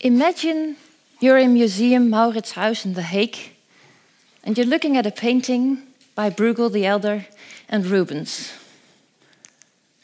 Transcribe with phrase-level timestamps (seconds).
[0.00, 0.76] Imagine
[1.18, 3.36] you're in Museum Mauritshuis in The Hague
[4.44, 5.82] and you're looking at a painting
[6.14, 7.26] by Bruegel the Elder
[7.68, 8.52] and Rubens.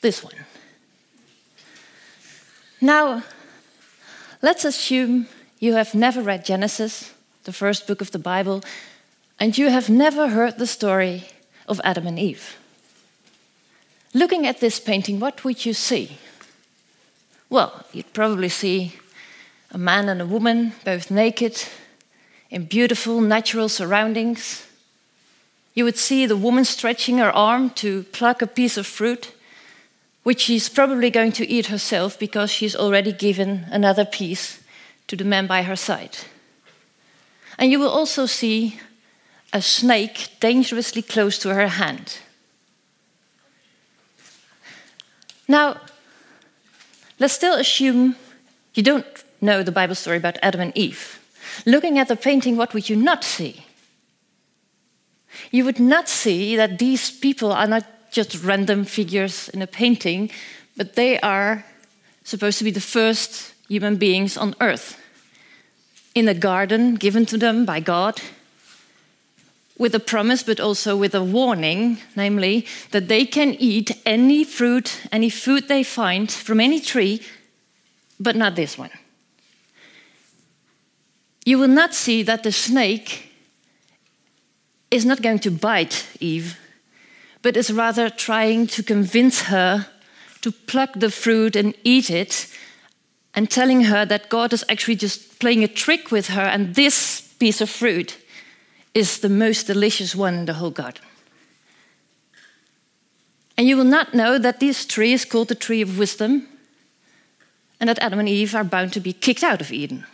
[0.00, 0.34] This one.
[2.80, 3.22] Now,
[4.42, 5.28] let's assume
[5.60, 7.14] you have never read Genesis,
[7.44, 8.64] the first book of the Bible,
[9.38, 11.28] and you have never heard the story
[11.68, 12.58] of Adam and Eve.
[14.12, 16.18] Looking at this painting, what would you see?
[17.48, 18.94] Well, you'd probably see
[19.74, 21.64] a man and a woman, both naked,
[22.48, 24.64] in beautiful natural surroundings.
[25.74, 29.32] You would see the woman stretching her arm to pluck a piece of fruit,
[30.22, 34.62] which she's probably going to eat herself because she's already given another piece
[35.08, 36.18] to the man by her side.
[37.58, 38.78] And you will also see
[39.52, 42.18] a snake dangerously close to her hand.
[45.48, 45.80] Now,
[47.18, 48.14] let's still assume
[48.74, 51.20] you don't know the Bible story about Adam and Eve.
[51.66, 53.64] Looking at the painting, what would you not see?
[55.50, 60.30] You would not see that these people are not just random figures in a painting,
[60.76, 61.64] but they are
[62.24, 64.98] supposed to be the first human beings on earth.
[66.14, 68.20] In a garden given to them by God,
[69.76, 75.00] with a promise, but also with a warning, namely that they can eat any fruit,
[75.10, 77.20] any food they find from any tree,
[78.20, 78.90] but not this one
[81.44, 83.30] you will not see that the snake
[84.90, 86.58] is not going to bite Eve,
[87.42, 89.86] but is rather trying to convince her
[90.40, 92.48] to pluck the fruit and eat it,
[93.34, 97.20] and telling her that God is actually just playing a trick with her, and this
[97.38, 98.18] piece of fruit
[98.94, 101.02] is the most delicious one in the whole garden.
[103.56, 106.46] And you will not know that this tree is called the tree of wisdom,
[107.80, 110.06] and that Adam and Eve are bound to be kicked out of Eden.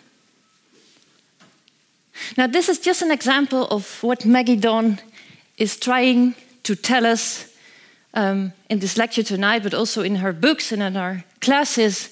[2.36, 4.98] Now, this is just an example of what Maggie Dawn
[5.56, 7.54] is trying to tell us
[8.14, 12.10] um, in this lecture tonight, but also in her books and in our classes,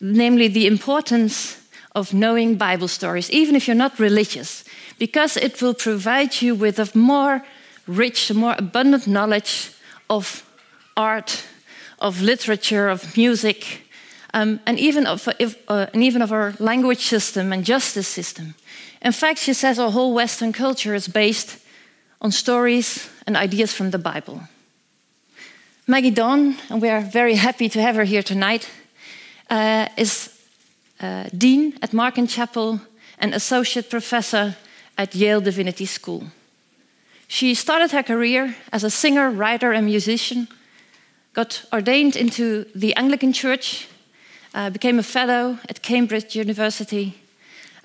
[0.00, 1.56] namely the importance
[1.94, 4.64] of knowing Bible stories, even if you're not religious,
[4.98, 7.44] because it will provide you with a more
[7.86, 9.70] rich, more abundant knowledge
[10.10, 10.44] of
[10.96, 11.44] art,
[11.98, 13.82] of literature, of music,
[14.34, 18.54] um, and, even of, if, uh, and even of our language system and justice system.
[19.06, 21.58] In fact, she says our whole Western culture is based
[22.20, 24.40] on stories and ideas from the Bible.
[25.86, 28.68] Maggie Dawn, and we are very happy to have her here tonight,
[29.48, 30.28] uh, is
[30.98, 32.80] uh, Dean at Marquand Chapel
[33.20, 34.56] and Associate Professor
[34.98, 36.24] at Yale Divinity School.
[37.28, 40.48] She started her career as a singer, writer, and musician,
[41.32, 43.86] got ordained into the Anglican Church,
[44.52, 47.14] uh, became a fellow at Cambridge University,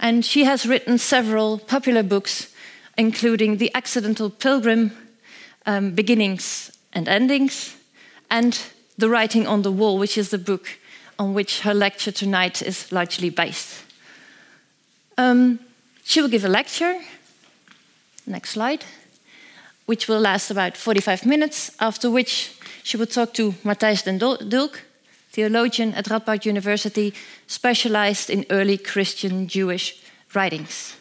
[0.01, 2.51] and she has written several popular books,
[2.97, 4.91] including The Accidental Pilgrim,
[5.67, 7.77] um, Beginnings and Endings,
[8.29, 8.59] and
[8.97, 10.67] The Writing on the Wall, which is the book
[11.19, 13.83] on which her lecture tonight is largely based.
[15.19, 15.59] Um,
[16.03, 16.99] she will give a lecture,
[18.25, 18.83] next slide,
[19.85, 24.81] which will last about 45 minutes, after which she will talk to Matthijs den Dulk,
[25.31, 27.13] theologian at Radboud University,
[27.47, 30.01] specialized in early Christian Jewish
[30.33, 30.95] writings.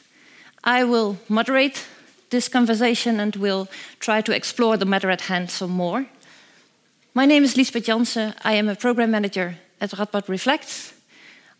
[0.64, 1.86] I will moderate
[2.30, 6.06] this conversation and will try to explore the matter at hand some more.
[7.12, 8.34] My name is Lisbeth Jansen.
[8.44, 10.94] I am a program manager at Radboud Reflects.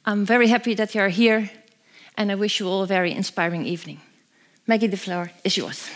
[0.07, 1.51] I'm very happy that you are here,
[2.17, 4.01] and I wish you all a very inspiring evening.
[4.67, 5.91] Maggie, the floor is yours.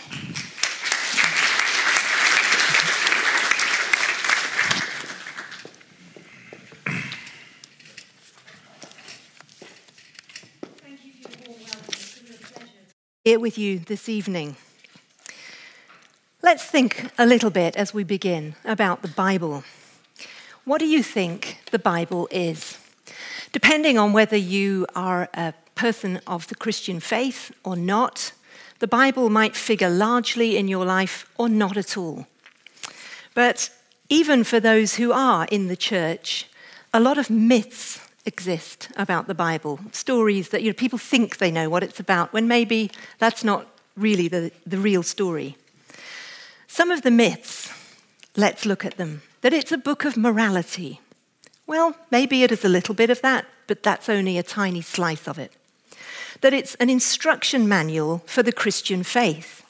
[13.25, 14.55] Here with you this evening.
[16.43, 19.63] Let's think a little bit as we begin about the Bible.
[20.63, 22.77] What do you think the Bible is?
[23.51, 28.31] Depending on whether you are a person of the Christian faith or not,
[28.77, 32.27] the Bible might figure largely in your life or not at all.
[33.33, 33.71] But
[34.07, 36.47] even for those who are in the church,
[36.93, 41.51] a lot of myths exist about the Bible, stories that you know, people think they
[41.51, 45.55] know what it's about, when maybe that's not really the, the real story.
[46.67, 47.71] Some of the myths,
[48.35, 49.21] let's look at them.
[49.41, 50.99] That it's a book of morality.
[51.67, 55.27] Well, maybe it is a little bit of that, but that's only a tiny slice
[55.27, 55.53] of it.
[56.41, 59.64] That it's an instruction manual for the Christian faith.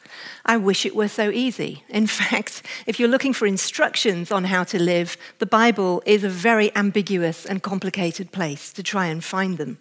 [0.46, 1.84] I wish it were so easy.
[1.90, 6.30] In fact, if you're looking for instructions on how to live, the Bible is a
[6.30, 9.78] very ambiguous and complicated place to try and find them.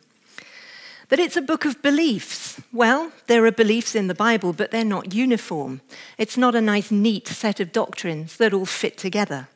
[1.09, 2.61] That it's a book of beliefs.
[2.73, 5.81] Well, there are beliefs in the Bible, but they're not uniform.
[6.19, 9.49] It's not a nice, neat set of doctrines that all fit together.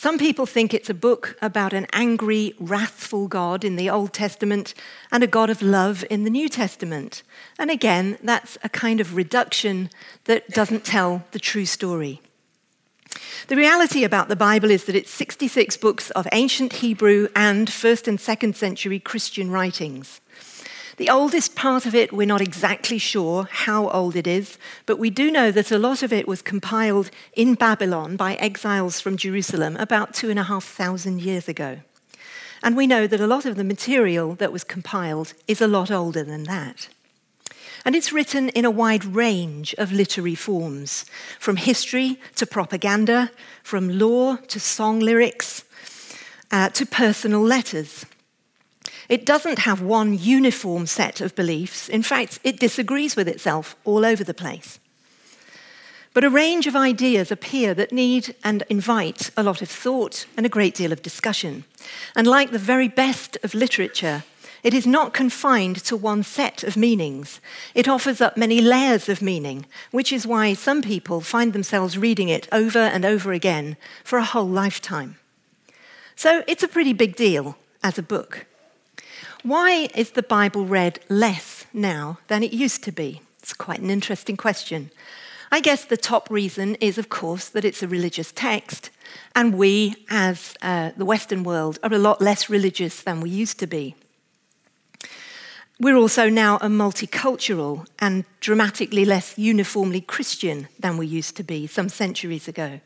[0.00, 4.72] Some people think it's a book about an angry, wrathful God in the Old Testament
[5.12, 7.22] and a God of love in the New Testament.
[7.58, 9.90] And again, that's a kind of reduction
[10.24, 12.22] that doesn't tell the true story.
[13.48, 18.08] The reality about the Bible is that it's 66 books of ancient Hebrew and first
[18.08, 20.22] and second century Christian writings.
[21.00, 25.08] The oldest part of it, we're not exactly sure how old it is, but we
[25.08, 29.78] do know that a lot of it was compiled in Babylon by exiles from Jerusalem
[29.78, 31.78] about two and a half thousand years ago.
[32.62, 35.90] And we know that a lot of the material that was compiled is a lot
[35.90, 36.90] older than that.
[37.86, 41.06] And it's written in a wide range of literary forms,
[41.38, 43.30] from history to propaganda,
[43.62, 45.64] from law to song lyrics,
[46.50, 48.04] uh, to personal letters.
[49.10, 51.88] It doesn't have one uniform set of beliefs.
[51.88, 54.78] In fact, it disagrees with itself all over the place.
[56.14, 60.46] But a range of ideas appear that need and invite a lot of thought and
[60.46, 61.64] a great deal of discussion.
[62.14, 64.22] And like the very best of literature,
[64.62, 67.40] it is not confined to one set of meanings.
[67.74, 72.28] It offers up many layers of meaning, which is why some people find themselves reading
[72.28, 75.16] it over and over again for a whole lifetime.
[76.14, 78.46] So it's a pretty big deal as a book.
[79.42, 83.22] Why is the Bible read less now than it used to be?
[83.38, 84.90] It's quite an interesting question.
[85.50, 88.90] I guess the top reason is, of course, that it's a religious text,
[89.34, 93.58] and we, as uh, the Western world, are a lot less religious than we used
[93.60, 93.94] to be.
[95.80, 101.66] We're also now a multicultural and dramatically less uniformly Christian than we used to be
[101.66, 102.80] some centuries ago.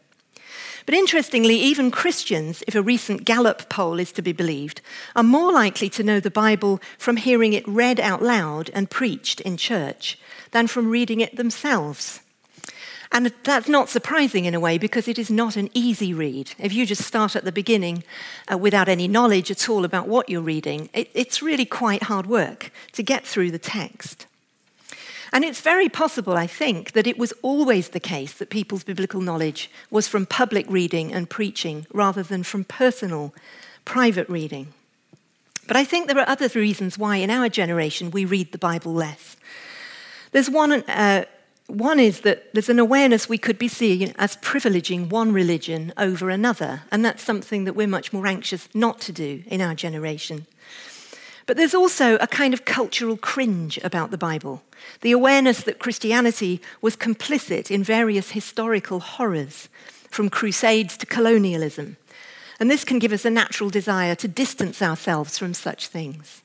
[0.87, 4.83] But interestingly, even Christians, if a recent Gallup poll is to be believed,
[5.17, 9.41] are more likely to know the Bible from hearing it read out loud and preached
[9.41, 10.19] in church
[10.51, 12.21] than from reading it themselves.
[13.13, 16.53] And that's not surprising in a way because it is not an easy read.
[16.59, 18.03] If you just start at the beginning
[18.53, 22.27] uh, without any knowledge at all about what you're reading, it, it's really quite hard
[22.27, 24.27] work to get through the text.
[25.35, 29.21] And it's very possible, I think, that it was always the case that people's biblical
[29.21, 33.35] knowledge was from public reading and preaching rather than from personal,
[33.85, 34.69] private reading.
[35.67, 38.95] But I think there are other reasons why in our generation we read the Bible
[38.95, 39.37] less.
[40.31, 41.25] There's one, uh,
[41.67, 46.31] one is that there's an awareness we could be seeing as privileging one religion over
[46.31, 50.47] another, and that's something that we're much more anxious not to do in our generation.
[51.46, 54.62] But there's also a kind of cultural cringe about the Bible
[55.00, 59.70] the awareness that Christianity was complicit in various historical horrors,
[60.11, 61.96] from crusades to colonialism.
[62.61, 66.43] And this can give us a natural desire to distance ourselves from such things.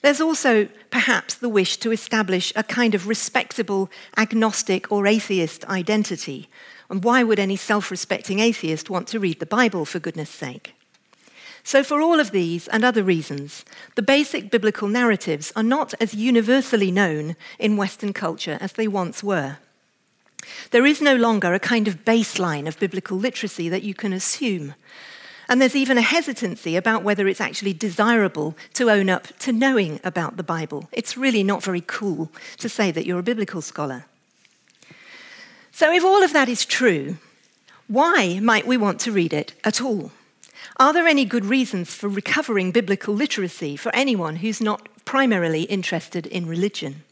[0.00, 6.48] There's also perhaps the wish to establish a kind of respectable agnostic or atheist identity.
[6.90, 10.73] And why would any self respecting atheist want to read the Bible, for goodness sake?
[11.66, 13.64] So, for all of these and other reasons,
[13.94, 19.24] the basic biblical narratives are not as universally known in Western culture as they once
[19.24, 19.56] were.
[20.72, 24.74] There is no longer a kind of baseline of biblical literacy that you can assume.
[25.48, 30.00] And there's even a hesitancy about whether it's actually desirable to own up to knowing
[30.04, 30.88] about the Bible.
[30.92, 34.04] It's really not very cool to say that you're a biblical scholar.
[35.72, 37.16] So, if all of that is true,
[37.88, 40.12] why might we want to read it at all?
[40.76, 46.26] Are there any good reasons for recovering biblical literacy for anyone who's not primarily interested
[46.26, 47.02] in religion?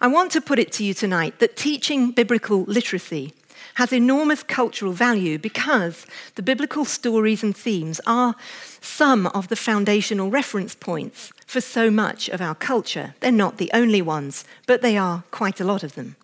[0.00, 3.34] I want to put it to you tonight that teaching biblical literacy
[3.74, 8.34] has enormous cultural value because the biblical stories and themes are
[8.80, 13.14] some of the foundational reference points for so much of our culture.
[13.20, 16.16] They're not the only ones, but they are quite a lot of them.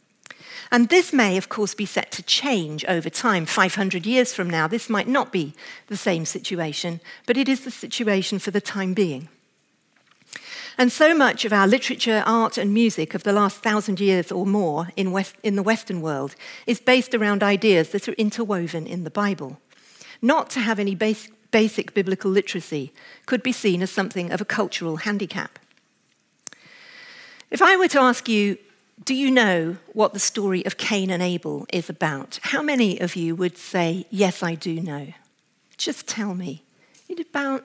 [0.70, 3.46] And this may, of course, be set to change over time.
[3.46, 5.54] 500 years from now, this might not be
[5.86, 9.28] the same situation, but it is the situation for the time being.
[10.78, 14.44] And so much of our literature, art, and music of the last thousand years or
[14.44, 16.34] more in, West, in the Western world
[16.66, 19.58] is based around ideas that are interwoven in the Bible.
[20.20, 22.92] Not to have any basic, basic biblical literacy
[23.24, 25.58] could be seen as something of a cultural handicap.
[27.50, 28.58] If I were to ask you,
[29.04, 32.38] do you know what the story of Cain and Abel is about?
[32.42, 35.08] How many of you would say, Yes, I do know?
[35.76, 36.62] Just tell me.
[37.08, 37.64] It's about,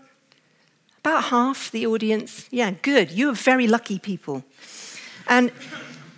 [0.99, 2.47] about half the audience.
[2.51, 3.11] Yeah, good.
[3.11, 4.43] You are very lucky people.
[5.27, 5.51] And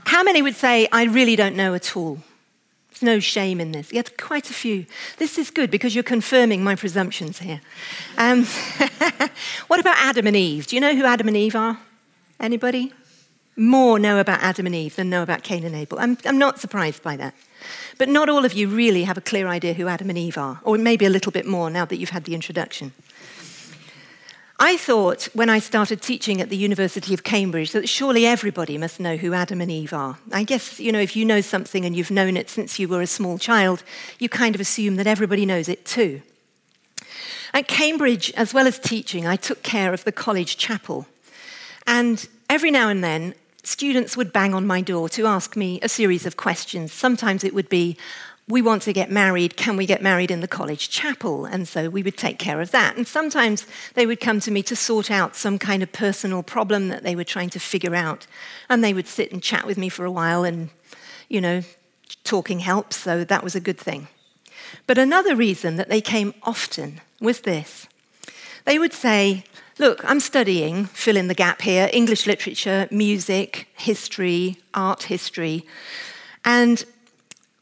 [0.06, 2.20] how many would say, I really don't know at all?
[2.90, 3.94] There's no shame in this.
[3.94, 4.86] Yet quite a few.
[5.18, 7.62] This is good because you're confirming my presumptions here.
[8.18, 8.46] Um,
[9.68, 10.68] what about Adam and Eve?
[10.68, 11.80] Do you know who Adam and Eve are?
[12.40, 12.92] Anybody?
[13.56, 16.00] More know about Adam and Eve than know about Cain and Abel.
[16.00, 17.36] I'm, I'm not surprised by that.
[17.98, 20.60] But not all of you really have a clear idea who Adam and Eve are,
[20.64, 22.94] or maybe a little bit more now that you've had the introduction.
[24.60, 29.00] I thought when I started teaching at the University of Cambridge that surely everybody must
[29.00, 30.18] know who Adam and Eve are.
[30.32, 33.02] I guess, you know, if you know something and you've known it since you were
[33.02, 33.84] a small child,
[34.20, 36.22] you kind of assume that everybody knows it too.
[37.54, 41.08] At Cambridge, as well as teaching, I took care of the college chapel.
[41.86, 45.90] And every now and then, students would bang on my door to ask me a
[45.90, 46.94] series of questions.
[46.94, 47.98] Sometimes it would be,
[48.48, 51.46] we want to get married, can we get married in the college chapel?
[51.46, 52.98] And so we would take care of that.
[52.98, 56.90] And sometimes they would come to me to sort out some kind of personal problem
[56.90, 58.28] that they were trying to figure out.
[58.70, 60.70] And they would sit and chat with me for a while, and,
[61.30, 61.62] you know,
[62.24, 64.08] talking helps, so that was a good thing.
[64.88, 67.88] But another reason that they came often was this
[68.66, 69.44] they would say,
[69.80, 75.66] Look, I'm studying, fill in the gap here, English literature, music, history, art history.
[76.46, 76.86] And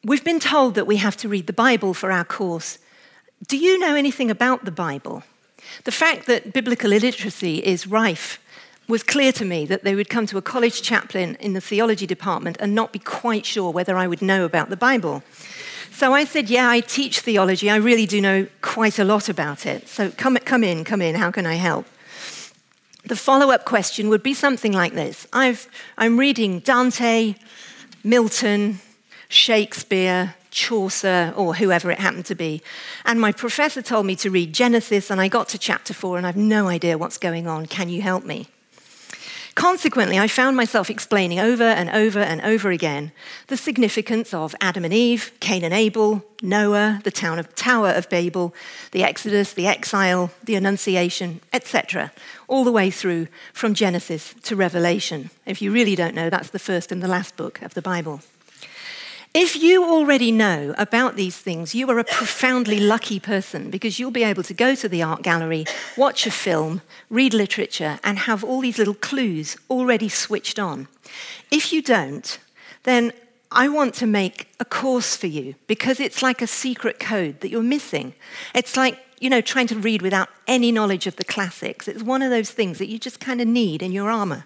[0.03, 2.79] we've been told that we have to read the Bible for our course.
[3.47, 5.23] Do you know anything about the Bible?
[5.85, 8.39] The fact that biblical illiteracy is rife
[8.89, 12.05] was clear to me that they would come to a college chaplain in the theology
[12.05, 15.23] department and not be quite sure whether I would know about the Bible.
[15.91, 17.69] So I said, Yeah, I teach theology.
[17.69, 19.87] I really do know quite a lot about it.
[19.87, 21.15] So come, come in, come in.
[21.15, 21.85] How can I help?
[23.11, 25.57] The follow up question would be something like this i
[25.97, 27.35] am reading Dante,
[28.05, 28.79] Milton,
[29.27, 32.61] Shakespeare, Chaucer, or whoever it happened to be.
[33.03, 36.25] And my professor told me to read Genesis, and I got to chapter four, and
[36.25, 37.65] I've no idea what's going on.
[37.65, 38.47] Can you help me?
[39.55, 43.11] Consequently, I found myself explaining over and over and over again
[43.47, 48.09] the significance of Adam and Eve, Cain and Abel, Noah, the town of Tower of
[48.09, 48.55] Babel,
[48.91, 52.13] the Exodus, the exile, the Annunciation, etc.,
[52.47, 55.29] all the way through from Genesis to Revelation.
[55.45, 58.21] If you really don't know, that's the first and the last book of the Bible.
[59.33, 64.11] If you already know about these things, you are a profoundly lucky person because you'll
[64.11, 65.63] be able to go to the art gallery,
[65.95, 70.89] watch a film, read literature, and have all these little clues already switched on.
[71.49, 72.39] If you don't,
[72.83, 73.13] then
[73.53, 77.49] I want to make a course for you because it's like a secret code that
[77.49, 78.13] you're missing.
[78.53, 81.87] It's like, you know, trying to read without any knowledge of the classics.
[81.87, 84.43] It's one of those things that you just kind of need in your armor.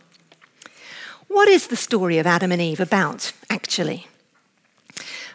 [1.28, 4.06] What is the story of Adam and Eve about, actually?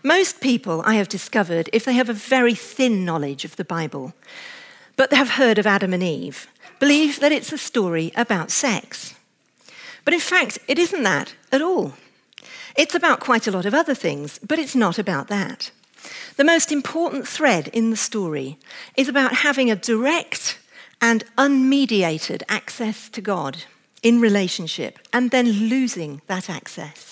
[0.03, 4.15] Most people, I have discovered, if they have a very thin knowledge of the Bible,
[4.97, 6.47] but they have heard of Adam and Eve,
[6.79, 9.15] believe that it's a story about sex.
[10.05, 11.95] But in fact, it isn't that at all.
[12.77, 15.71] It's about quite a lot of other things, but it's not about that.
[16.37, 18.57] The most important thread in the story
[18.97, 20.59] is about having a direct
[21.03, 23.65] and unmediated access to God
[24.03, 27.10] in relationship and then losing that access.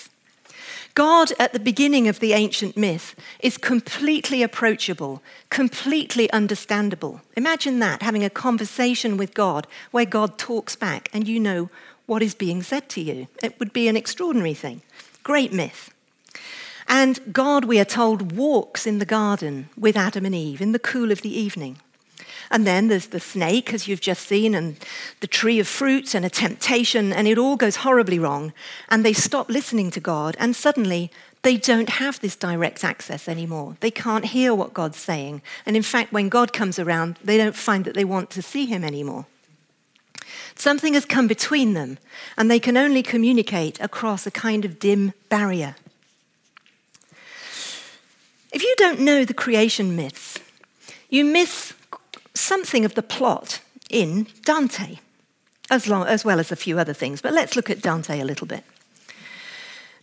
[0.95, 7.21] God, at the beginning of the ancient myth, is completely approachable, completely understandable.
[7.35, 11.69] Imagine that, having a conversation with God where God talks back and you know
[12.05, 13.27] what is being said to you.
[13.43, 14.81] It would be an extraordinary thing.
[15.23, 15.93] Great myth.
[16.87, 20.79] And God, we are told, walks in the garden with Adam and Eve in the
[20.79, 21.77] cool of the evening.
[22.51, 24.77] And then there's the snake, as you've just seen, and
[25.19, 28.53] the tree of fruits and a temptation, and it all goes horribly wrong.
[28.89, 31.11] And they stop listening to God, and suddenly
[31.43, 33.77] they don't have this direct access anymore.
[33.79, 35.41] They can't hear what God's saying.
[35.65, 38.65] And in fact, when God comes around, they don't find that they want to see
[38.65, 39.25] him anymore.
[40.55, 41.99] Something has come between them,
[42.35, 45.75] and they can only communicate across a kind of dim barrier.
[48.51, 50.39] If you don't know the creation myths,
[51.09, 51.73] you miss
[52.39, 54.99] something of the plot in Dante,
[55.69, 57.21] as, long, as well as a few other things.
[57.21, 58.63] But let's look at Dante a little bit.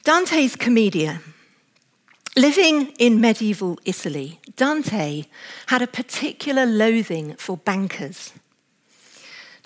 [0.04, 1.20] Dante's Commedia.
[2.36, 5.24] Living in medieval Italy, Dante
[5.68, 8.32] had a particular loathing for bankers.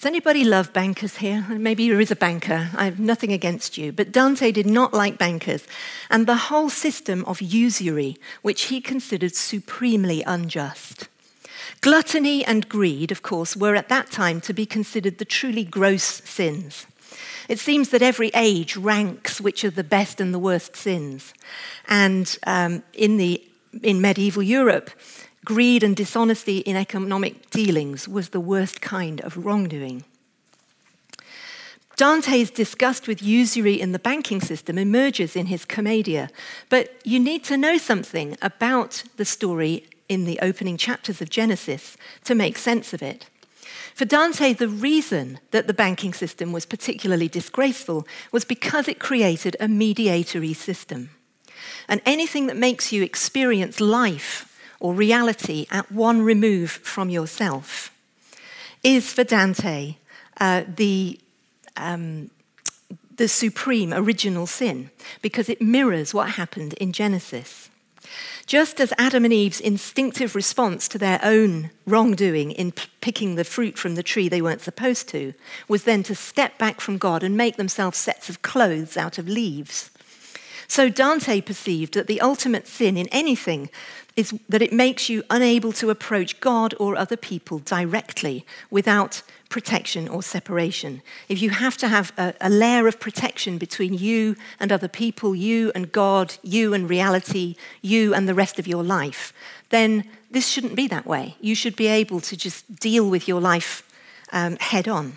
[0.01, 1.45] Does anybody love bankers here?
[1.51, 2.71] Maybe there is a banker.
[2.75, 3.93] I have nothing against you.
[3.93, 5.67] But Dante did not like bankers
[6.09, 11.10] and the whole system of usury, which he considered supremely unjust.
[11.81, 16.05] Gluttony and greed, of course, were at that time to be considered the truly gross
[16.05, 16.87] sins.
[17.49, 21.35] It seems that every age ranks which are the best and the worst sins.
[21.89, 23.43] And um, in, the,
[23.83, 24.91] in medieval Europe,
[25.45, 30.05] greed and dishonesty in economic dealings was the worst kind of wrongdoing.
[31.97, 36.31] Dante's disgust with usury in the banking system emerges in his Commedia,
[36.71, 41.97] but you need to know something about the story in the opening chapters of Genesis
[42.25, 43.27] to make sense of it.
[43.95, 49.57] For Dante, the reason that the banking system was particularly disgraceful was because it created
[49.61, 51.11] a mediatory system.
[51.87, 54.47] And anything that makes you experience life
[54.81, 57.93] or reality at one remove from yourself
[58.83, 59.97] is for Dante
[60.41, 61.21] uh, the,
[61.77, 62.31] um,
[63.15, 64.91] the supreme original sin
[65.23, 67.70] because it mirrors what happened in Genesis.
[68.51, 73.45] Just as Adam and Eve's instinctive response to their own wrongdoing in p- picking the
[73.45, 75.35] fruit from the tree they weren't supposed to
[75.69, 79.29] was then to step back from God and make themselves sets of clothes out of
[79.29, 79.93] leaves.
[80.67, 83.71] So Dante perceived that the ultimate sin in anything
[84.17, 90.09] is that it makes you unable to approach God or other people directly without protection
[90.09, 91.03] or separation.
[91.29, 95.35] If you have to have a, a, layer of protection between you and other people,
[95.35, 99.33] you and God, you and reality, you and the rest of your life,
[99.71, 101.37] then this shouldn't be that way.
[101.41, 103.83] You should be able to just deal with your life
[104.33, 105.15] um, head on.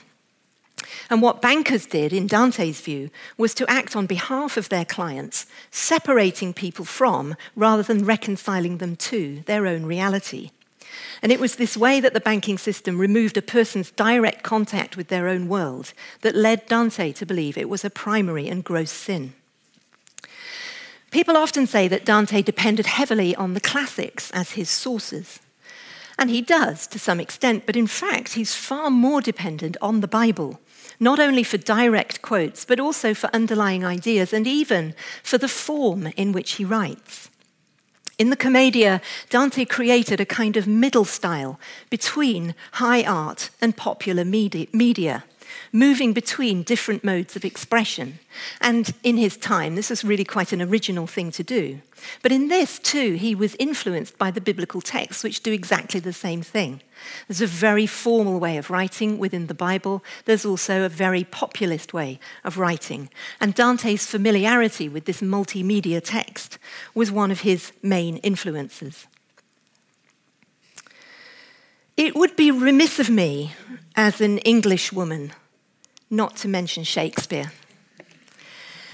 [1.09, 5.45] And what bankers did, in Dante's view, was to act on behalf of their clients,
[5.71, 10.51] separating people from rather than reconciling them to their own reality.
[11.21, 15.07] And it was this way that the banking system removed a person's direct contact with
[15.07, 19.33] their own world that led Dante to believe it was a primary and gross sin.
[21.11, 25.39] People often say that Dante depended heavily on the classics as his sources.
[26.17, 30.07] And he does to some extent, but in fact, he's far more dependent on the
[30.07, 30.59] Bible,
[30.99, 36.07] not only for direct quotes, but also for underlying ideas and even for the form
[36.15, 37.29] in which he writes.
[38.19, 41.59] In the Commedia, Dante created a kind of middle style
[41.89, 45.23] between high art and popular media,
[45.73, 48.19] moving between different modes of expression.
[48.61, 51.81] And in his time, this was really quite an original thing to do.
[52.21, 56.13] But in this, too, he was influenced by the biblical texts, which do exactly the
[56.13, 56.81] same thing.
[57.27, 60.03] There's a very formal way of writing within the Bible.
[60.25, 63.09] There's also a very populist way of writing.
[63.41, 66.59] And Dante's familiarity with this multimedia text
[66.93, 69.07] was one of his main influences.
[71.97, 73.53] It would be remiss of me
[73.95, 75.31] as an English woman
[76.13, 77.51] not to mention Shakespeare.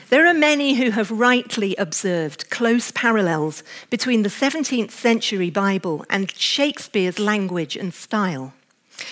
[0.10, 6.32] There are many who have rightly observed close parallels between the 17th century Bible and
[6.36, 8.54] Shakespeare's language and style.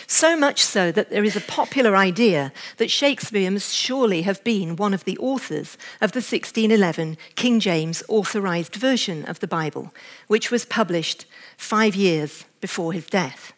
[0.07, 4.75] So much so that there is a popular idea that Shakespeare must surely have been
[4.75, 9.93] one of the authors of the 1611 King James authorized version of the Bible,
[10.27, 11.25] which was published
[11.57, 13.53] five years before his death.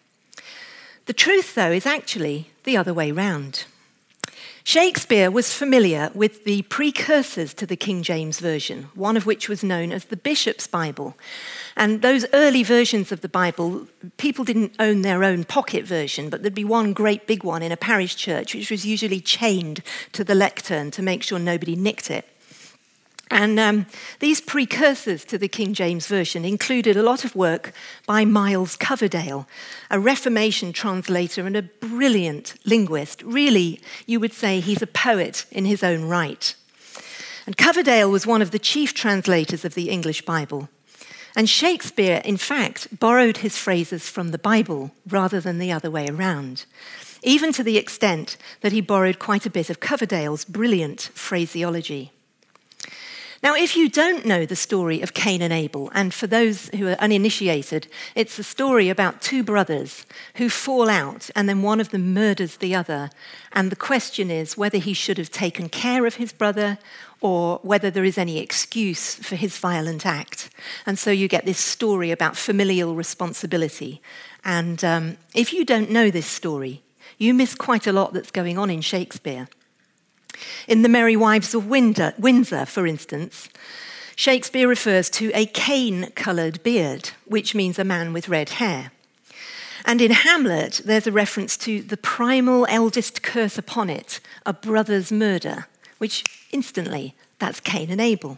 [1.06, 3.66] The truth, though, is actually the other way round.
[4.69, 9.63] Shakespeare was familiar with the precursors to the King James Version, one of which was
[9.63, 11.17] known as the Bishop's Bible.
[11.75, 16.43] And those early versions of the Bible, people didn't own their own pocket version, but
[16.43, 20.23] there'd be one great big one in a parish church, which was usually chained to
[20.23, 22.27] the lectern to make sure nobody nicked it.
[23.32, 23.86] And um,
[24.20, 27.74] these precursors to the King James Version included a lot of work
[28.08, 29.48] by Miles Coverdale,
[29.92, 33.22] a Reformation translator and a brilliant linguist.
[33.22, 36.56] Really, you would say he's a poet in his own right.
[37.46, 40.70] And Coverdale was one of the chief translators of the English Bible.
[41.36, 46.08] And Shakespeare, in fact, borrowed his phrases from the Bible rather than the other way
[46.08, 46.65] around,
[47.22, 52.12] even to the extent that he borrowed quite a bit of Coverdale's brilliant phraseology.
[53.41, 56.88] Now, if you don't know the story of Cain and Abel, and for those who
[56.89, 61.91] are uninitiated, it's a story about two brothers who fall out and then one of
[61.91, 63.10] them murders the other.
[63.54, 66.80] And the question is whether he should have taken care of his brother
[67.21, 70.49] or whether there is any excuse for his violent act.
[70.86, 74.02] And so you get this story about familial responsibility.
[74.43, 76.84] And um, if you don't know this story,
[77.17, 79.47] you miss quite a lot that's going on in Shakespeare.
[80.68, 83.50] In The Merry Wives of Windsor, for instance,
[84.15, 88.92] Shakespeare refers to a Cain coloured beard, which means a man with red hair.
[89.86, 95.12] And in Hamlet, there's a reference to the primal eldest curse upon it, a brother's
[95.12, 95.68] murder,
[96.00, 98.38] which instantly, that's Cain and Abel.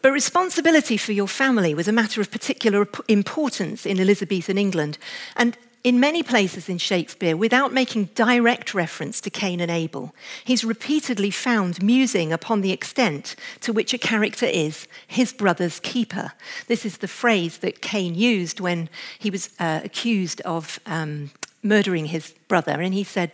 [0.00, 4.98] But responsibility for your family was a matter of particular importance in Elizabethan England,
[5.36, 10.64] and in many places in Shakespeare, without making direct reference to Cain and Abel, he's
[10.64, 16.32] repeatedly found musing upon the extent to which a character is his brother's keeper.
[16.68, 21.30] This is the phrase that Cain used when he was uh, accused of um,
[21.62, 23.30] murdering his brother, and he said,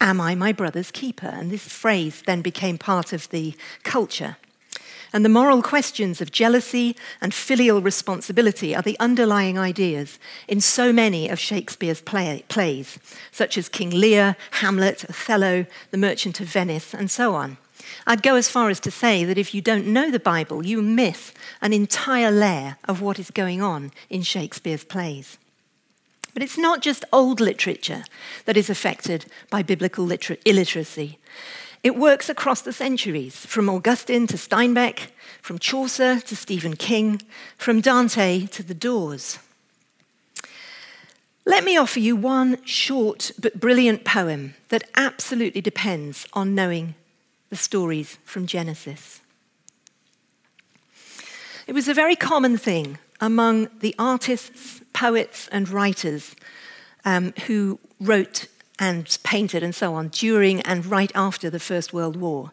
[0.00, 1.26] Am I my brother's keeper?
[1.26, 4.36] And this phrase then became part of the culture.
[5.12, 10.92] And the moral questions of jealousy and filial responsibility are the underlying ideas in so
[10.92, 12.98] many of Shakespeare's play, plays,
[13.30, 17.56] such as King Lear, Hamlet, Othello, The Merchant of Venice, and so on.
[18.06, 20.82] I'd go as far as to say that if you don't know the Bible, you
[20.82, 25.38] miss an entire layer of what is going on in Shakespeare's plays.
[26.34, 28.04] But it's not just old literature
[28.44, 31.18] that is affected by biblical liter- illiteracy.
[31.82, 35.10] It works across the centuries, from Augustine to Steinbeck,
[35.40, 37.22] from Chaucer to Stephen King,
[37.56, 39.38] from Dante to the Doors.
[41.46, 46.94] Let me offer you one short but brilliant poem that absolutely depends on knowing
[47.48, 49.20] the stories from Genesis.
[51.66, 56.34] It was a very common thing among the artists, poets, and writers
[57.04, 58.46] um, who wrote
[58.78, 62.52] and painted and so on during and right after the First World War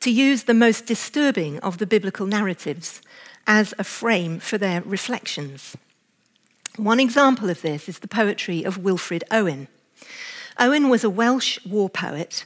[0.00, 3.00] to use the most disturbing of the biblical narratives
[3.46, 5.76] as a frame for their reflections.
[6.76, 9.68] One example of this is the poetry of Wilfred Owen.
[10.58, 12.44] Owen was a Welsh war poet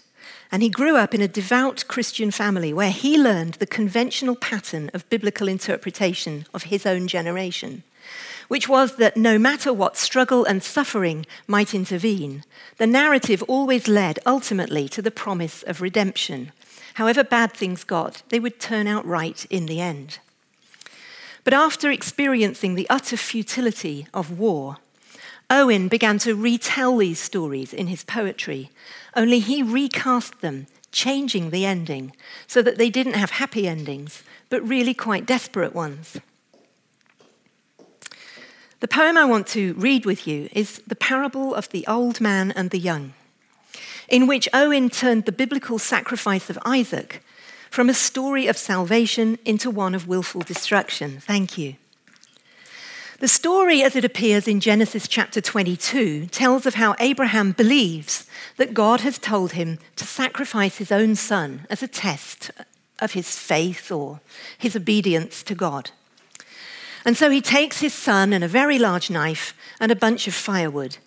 [0.52, 4.90] and he grew up in a devout Christian family where he learned the conventional pattern
[4.92, 7.85] of biblical interpretation of his own generation,
[8.51, 12.43] which was that no matter what struggle and suffering might intervene,
[12.79, 16.51] the narrative always led ultimately to the promise of redemption.
[16.95, 20.19] However bad things got, they would turn out right in the end.
[21.45, 24.79] But after experiencing the utter futility of war,
[25.49, 28.73] Owen began to retell these stories in his poetry,
[29.15, 32.17] only he recast them, changing the ending
[32.49, 36.17] so that they didn't have happy endings, but really quite desperate ones.
[38.81, 42.51] The poem I want to read with you is The Parable of the Old Man
[42.53, 43.12] and the Young,
[44.09, 47.23] in which Owen turned the biblical sacrifice of Isaac
[47.71, 51.21] from a story of salvation into one of willful destruction.
[51.21, 51.77] Thank you.
[53.19, 58.73] The story, as it appears in Genesis chapter 22, tells of how Abraham believes that
[58.73, 62.51] God has told him to sacrifice his own son as a test
[62.99, 64.21] of his faith or
[64.57, 65.90] his obedience to God.
[67.05, 70.35] And so he takes his son and a very large knife and a bunch of
[70.35, 70.99] firewood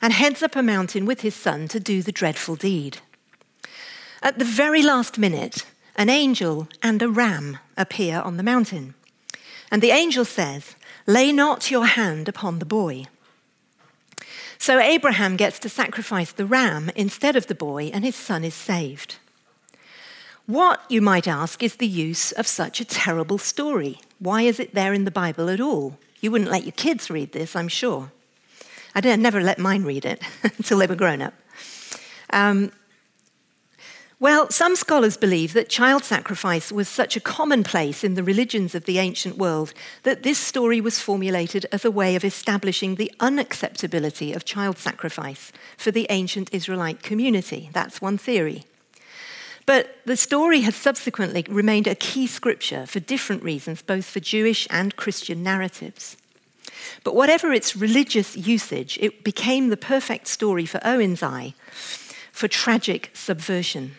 [0.00, 2.98] and heads up a mountain with his son to do the dreadful deed.
[4.22, 8.94] At the very last minute, an angel and a ram appear on the mountain.
[9.70, 10.74] And the angel says,
[11.06, 13.06] Lay not your hand upon the boy.
[14.58, 18.54] So Abraham gets to sacrifice the ram instead of the boy, and his son is
[18.54, 19.16] saved.
[20.46, 24.00] What, you might ask, is the use of such a terrible story?
[24.20, 25.98] Why is it there in the Bible at all?
[26.20, 28.12] You wouldn't let your kids read this, I'm sure.
[28.94, 31.34] I never let mine read it until they were grown up.
[32.32, 32.70] Um,
[34.20, 38.84] well, some scholars believe that child sacrifice was such a commonplace in the religions of
[38.84, 44.36] the ancient world that this story was formulated as a way of establishing the unacceptability
[44.36, 47.70] of child sacrifice for the ancient Israelite community.
[47.72, 48.64] That's one theory.
[49.70, 54.66] But the story has subsequently remained a key scripture for different reasons, both for Jewish
[54.68, 56.16] and Christian narratives.
[57.04, 61.54] But whatever its religious usage, it became the perfect story for Owen's eye
[62.32, 63.92] for tragic subversion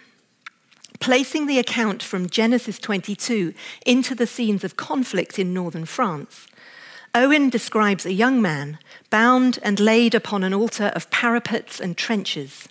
[0.99, 3.53] placing the account from Genesis 22
[3.86, 6.47] into the scenes of conflict in northern France.
[7.15, 8.77] Owen describes a young man
[9.10, 12.67] bound and laid upon an altar of parapets and trenches.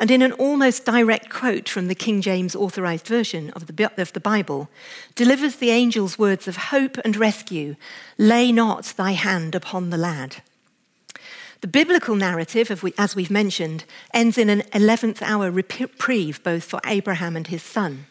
[0.00, 4.14] And in an almost direct quote from the King James authorized version of the, of
[4.14, 4.70] the Bible,
[5.14, 7.76] delivers the angel's words of hope and rescue
[8.16, 10.42] Lay not thy hand upon the lad.
[11.60, 13.84] The biblical narrative, as we've mentioned,
[14.14, 18.06] ends in an 11th hour reprieve both for Abraham and his son.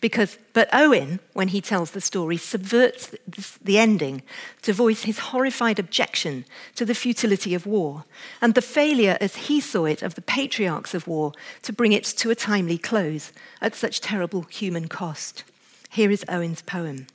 [0.00, 3.14] Because, but Owen, when he tells the story, subverts
[3.62, 4.22] the ending
[4.62, 8.04] to voice his horrified objection to the futility of war
[8.40, 12.04] and the failure, as he saw it, of the patriarchs of war to bring it
[12.04, 15.44] to a timely close at such terrible human cost.
[15.90, 17.06] Here is Owen's poem.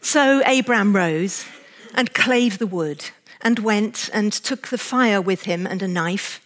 [0.00, 1.46] So Abram rose
[1.94, 3.06] and clave the wood
[3.40, 6.43] and went and took the fire with him and a knife.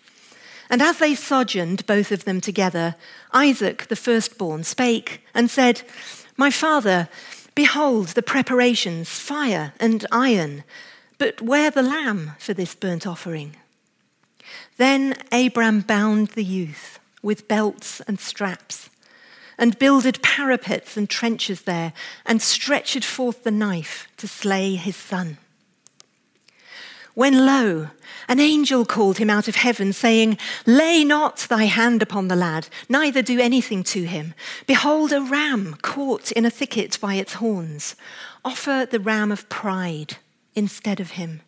[0.70, 2.94] And as they sojourned, both of them together,
[3.32, 5.82] Isaac, the firstborn, spake and said,
[6.36, 7.08] My father,
[7.54, 10.64] behold the preparations, fire and iron,
[11.16, 13.56] but where the lamb for this burnt offering?
[14.76, 18.90] Then Abram bound the youth with belts and straps,
[19.58, 21.92] and builded parapets and trenches there,
[22.24, 25.38] and stretched forth the knife to slay his son.
[27.18, 27.88] When lo,
[28.28, 32.68] an angel called him out of heaven, saying, Lay not thy hand upon the lad,
[32.88, 34.34] neither do anything to him.
[34.68, 37.96] Behold, a ram caught in a thicket by its horns.
[38.44, 40.18] Offer the ram of pride
[40.54, 41.40] instead of him.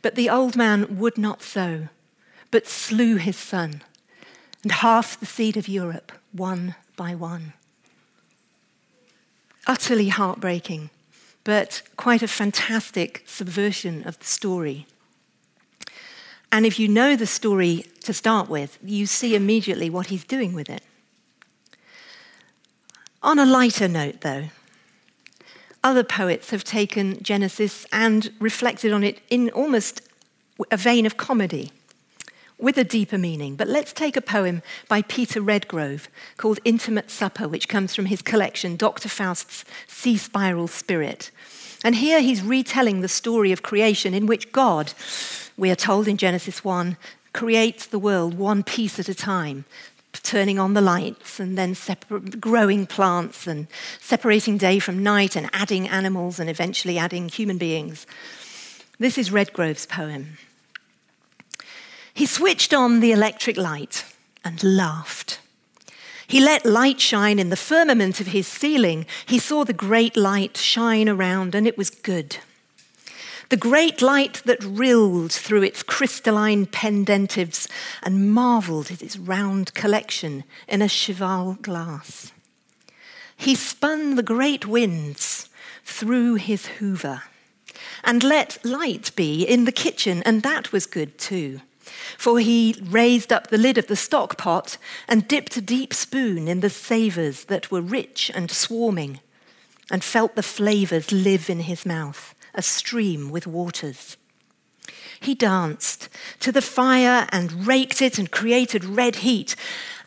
[0.00, 1.88] But the old man would not so,
[2.52, 3.82] but slew his son,
[4.62, 7.52] and half the seed of Europe, one by one.
[9.66, 10.90] Utterly heartbreaking
[11.46, 14.84] but quite a fantastic subversion of the story.
[16.50, 20.54] And if you know the story to start with, you see immediately what he's doing
[20.54, 20.82] with it.
[23.22, 24.46] On a lighter note, though,
[25.84, 30.00] other poets have taken Genesis and reflected on it in almost
[30.72, 31.70] a vein of comedy
[32.58, 33.56] with a deeper meaning.
[33.56, 38.22] But let's take a poem by Peter Redgrove called Intimate Supper, which comes from his
[38.22, 39.08] collection, Dr.
[39.08, 41.30] Faust's Sea Spiral Spirit.
[41.84, 44.94] And here he's retelling the story of creation in which God,
[45.56, 46.96] we are told in Genesis 1,
[47.32, 49.66] creates the world one piece at a time,
[50.22, 53.66] turning on the lights and then separ- growing plants and
[54.00, 58.06] separating day from night and adding animals and eventually adding human beings.
[58.98, 60.38] This is Redgrove's poem.
[62.16, 64.06] He switched on the electric light
[64.42, 65.38] and laughed.
[66.26, 69.04] He let light shine in the firmament of his ceiling.
[69.26, 72.38] He saw the great light shine around, and it was good.
[73.50, 77.68] The great light that rilled through its crystalline pendentives
[78.02, 82.32] and marveled at its round collection in a cheval glass.
[83.36, 85.50] He spun the great winds
[85.84, 87.24] through his hoover
[88.02, 91.60] and let light be in the kitchen, and that was good too.
[92.18, 96.48] For he raised up the lid of the stock pot and dipped a deep spoon
[96.48, 99.20] in the savours that were rich and swarming,
[99.90, 104.16] and felt the flavours live in his mouth, a stream with waters.
[105.20, 106.08] He danced
[106.40, 109.56] to the fire and raked it and created red heat,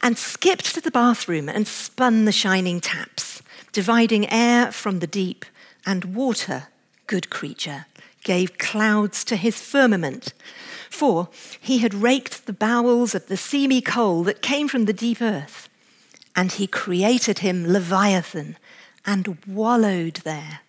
[0.02, 5.46] and skipped to the bathroom and spun the shining taps, dividing air from the deep
[5.86, 6.68] and water,
[7.08, 7.86] good creature,
[8.24, 10.34] gave clouds to his firmament
[10.90, 15.22] for he had raked the bowels of the seamy coal that came from the deep
[15.22, 15.70] earth,
[16.36, 18.58] and he created him Leviathan
[19.06, 20.62] and wallowed there.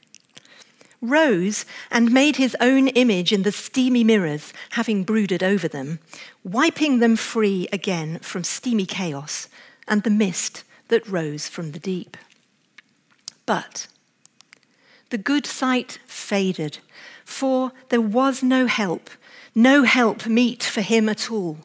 [1.03, 5.99] Rose and made his own image in the steamy mirrors, having brooded over them,
[6.45, 9.49] wiping them free again from steamy chaos
[9.89, 12.17] and the mist that rose from the deep.
[13.47, 13.87] But
[15.09, 16.79] the good sight faded,
[17.25, 19.11] for there was no help
[19.55, 21.59] no help meet for him at all.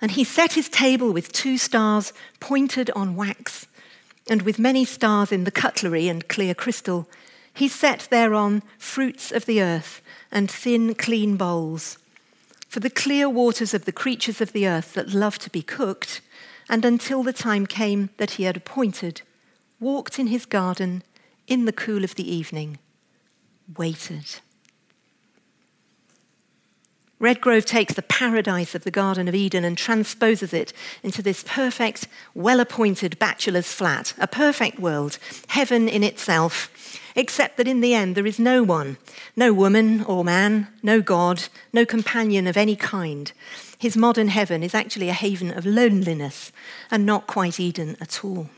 [0.00, 3.66] And he set his table with two stars pointed on wax,
[4.28, 7.08] and with many stars in the cutlery and clear crystal.
[7.52, 10.02] He set thereon fruits of the earth
[10.32, 11.98] and thin, clean bowls.
[12.68, 16.20] For the clear waters of the creatures of the earth that love to be cooked,
[16.68, 19.22] and until the time came that he had appointed,
[19.78, 21.02] walked in his garden
[21.46, 22.78] in the cool of the evening,
[23.76, 24.40] waited.
[27.20, 30.72] Redgrove takes the paradise of the Garden of Eden and transposes it
[31.02, 36.70] into this perfect, well appointed bachelor's flat, a perfect world, heaven in itself,
[37.14, 38.98] except that in the end there is no one,
[39.36, 43.32] no woman or man, no God, no companion of any kind.
[43.78, 46.50] His modern heaven is actually a haven of loneliness
[46.90, 48.48] and not quite Eden at all.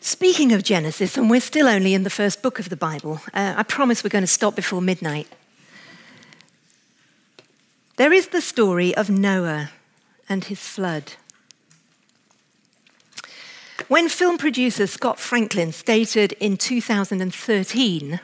[0.00, 3.54] Speaking of Genesis, and we're still only in the first book of the Bible, uh,
[3.56, 5.28] I promise we're going to stop before midnight.
[8.00, 9.72] There is the story of Noah
[10.26, 11.12] and his flood.
[13.88, 18.20] When film producer Scott Franklin stated in 2013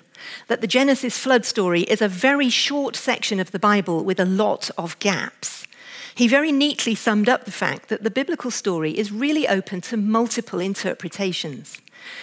[0.49, 4.25] that the Genesis flood story is a very short section of the Bible with a
[4.25, 5.67] lot of gaps,
[6.15, 9.99] he very neatly summed up the fact that the biblical story is really open to
[9.99, 11.83] multiple interpretations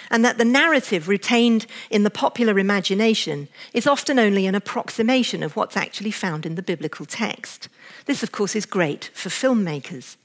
[0.10, 5.56] and that the narrative retained in the popular imagination is often only an approximation of
[5.56, 7.70] what's actually found in the biblical text.
[8.06, 10.18] This, of course, is great for filmmakers.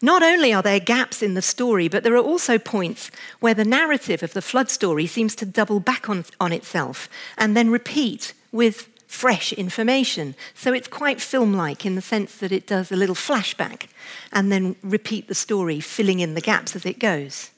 [0.00, 3.64] Not only are there gaps in the story, but there are also points where the
[3.64, 8.32] narrative of the flood story seems to double back on, on itself and then repeat
[8.52, 10.36] with fresh information.
[10.54, 13.88] So it's quite film like in the sense that it does a little flashback
[14.32, 17.50] and then repeat the story, filling in the gaps as it goes.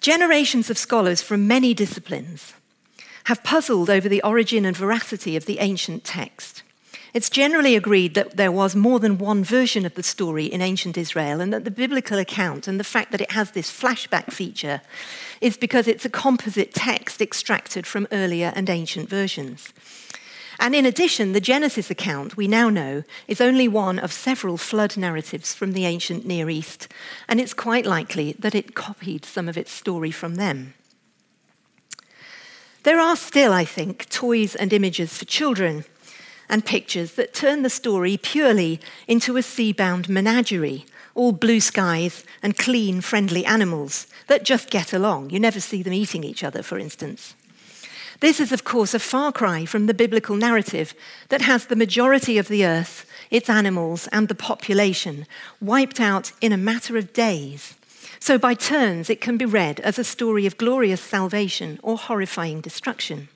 [0.00, 2.54] Generations of scholars from many disciplines
[3.24, 6.62] have puzzled over the origin and veracity of the ancient text.
[7.12, 10.96] It's generally agreed that there was more than one version of the story in ancient
[10.96, 14.80] Israel, and that the biblical account and the fact that it has this flashback feature
[15.42, 19.74] is because it's a composite text extracted from earlier and ancient versions.
[20.60, 24.94] And in addition, the Genesis account, we now know, is only one of several flood
[24.98, 26.86] narratives from the ancient Near East,
[27.26, 30.74] and it's quite likely that it copied some of its story from them.
[32.82, 35.86] There are still, I think, toys and images for children
[36.50, 42.22] and pictures that turn the story purely into a sea bound menagerie, all blue skies
[42.42, 45.30] and clean, friendly animals that just get along.
[45.30, 47.34] You never see them eating each other, for instance.
[48.20, 50.94] This is, of course, a far cry from the biblical narrative
[51.30, 55.26] that has the majority of the earth, its animals, and the population
[55.60, 57.74] wiped out in a matter of days.
[58.18, 62.60] So, by turns, it can be read as a story of glorious salvation or horrifying
[62.60, 63.28] destruction.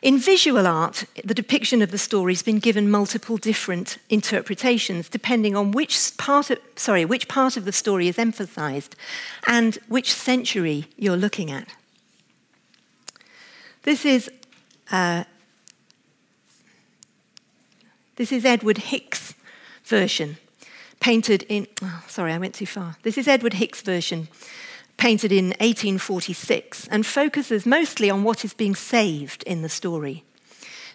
[0.00, 5.56] In visual art, the depiction of the story has been given multiple different interpretations depending
[5.56, 8.94] on which part of, sorry, which part of the story is emphasized
[9.48, 11.66] and which century you're looking at.
[13.88, 14.30] This is,
[14.92, 15.24] uh,
[18.16, 19.32] this is Edward Hicks'
[19.82, 20.36] version,
[21.00, 22.98] painted in, oh, sorry, I went too far.
[23.02, 24.28] This is Edward Hicks' version,
[24.98, 30.22] painted in 1846 and focuses mostly on what is being saved in the story.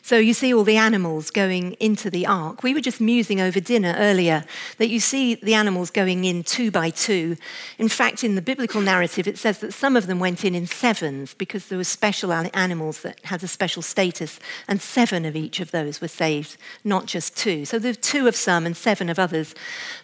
[0.06, 2.62] So you see all the animals going into the ark.
[2.62, 4.44] We were just musing over dinner earlier
[4.78, 7.38] that you see the animals going in two by two.
[7.80, 10.68] In fact, in the biblical narrative, it says that some of them went in in
[10.68, 15.62] sevens because there were special animals that had a special status, and seven of each
[15.62, 17.64] of those were saved, not just two.
[17.64, 19.56] So there are two of some and seven of others.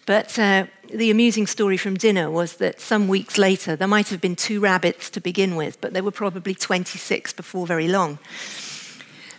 [0.06, 4.22] But uh, the amusing story from dinner was that some weeks later, there might have
[4.22, 8.18] been two rabbits to begin with, but there were probably 26 before very long.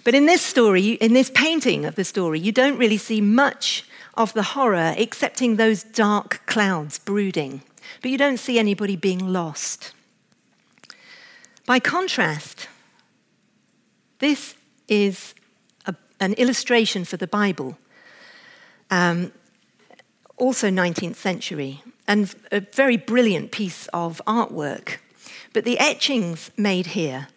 [0.04, 3.86] But in this story, in this painting of the story, you don't really see much
[4.16, 7.62] of the horror excepting those dark clouds brooding.
[8.02, 9.94] But you don't see anybody being lost.
[11.66, 12.68] By contrast,
[14.20, 14.56] this
[14.88, 15.36] is
[15.86, 17.78] a, an illustration for the Bible,
[18.90, 19.32] um,
[20.38, 24.98] also 19th century, and a very brilliant piece of artwork.
[25.54, 27.28] But the etchings made here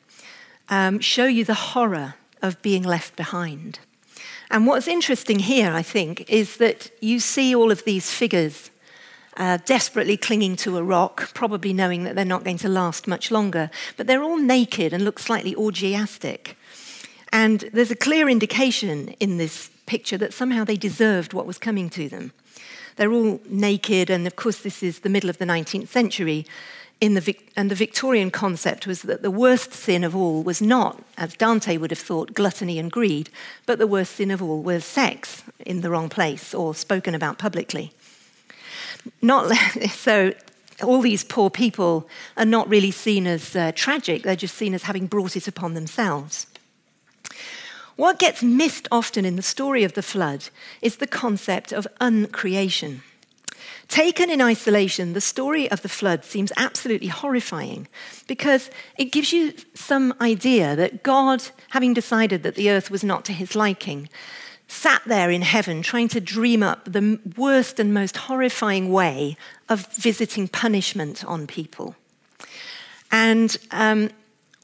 [0.69, 3.79] um, show you the horror of being left behind.
[4.51, 8.71] And what's interesting here, I think, is that you see all of these figures
[9.37, 13.31] uh, desperately clinging to a rock, probably knowing that they're not going to last much
[13.31, 16.57] longer, but they're all naked and look slightly orgiastic.
[17.33, 21.91] And there's a clear indication in this picture that somehow they deserved what was coming
[21.91, 22.33] to them.
[22.97, 26.47] They're all naked, and of course, this is the middle of the 19th century
[27.05, 31.05] in the, and the Victorian concept was that the worst sin of all was not,
[31.19, 33.29] as Dante would have thought, gluttony and greed,
[33.67, 37.37] but the worst sin of all was sex in the wrong place or spoken about
[37.37, 37.93] publicly.
[39.21, 39.55] Not
[39.91, 40.33] so.
[40.83, 44.85] All these poor people are not really seen as uh, tragic, they're just seen as
[44.85, 46.47] having brought it upon themselves.
[47.95, 50.49] What gets missed often in the story of the flood
[50.83, 53.03] is the concept of uncreation.
[53.89, 57.87] Taken in isolation, the story of the flood seems absolutely horrifying
[58.27, 63.25] because it gives you some idea that God, having decided that the earth was not
[63.27, 64.09] to his liking,
[64.69, 69.37] sat there in heaven trying to dream up the worst and most horrifying way
[69.69, 71.95] of visiting punishment on people.
[73.13, 74.11] And um,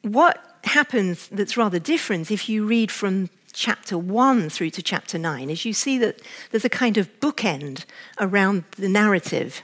[0.02, 3.28] what happens that's rather different if you read from
[3.61, 6.18] chapter 1 through to chapter 9 is you see that
[6.51, 7.85] there's a kind of bookend
[8.18, 9.62] around the narrative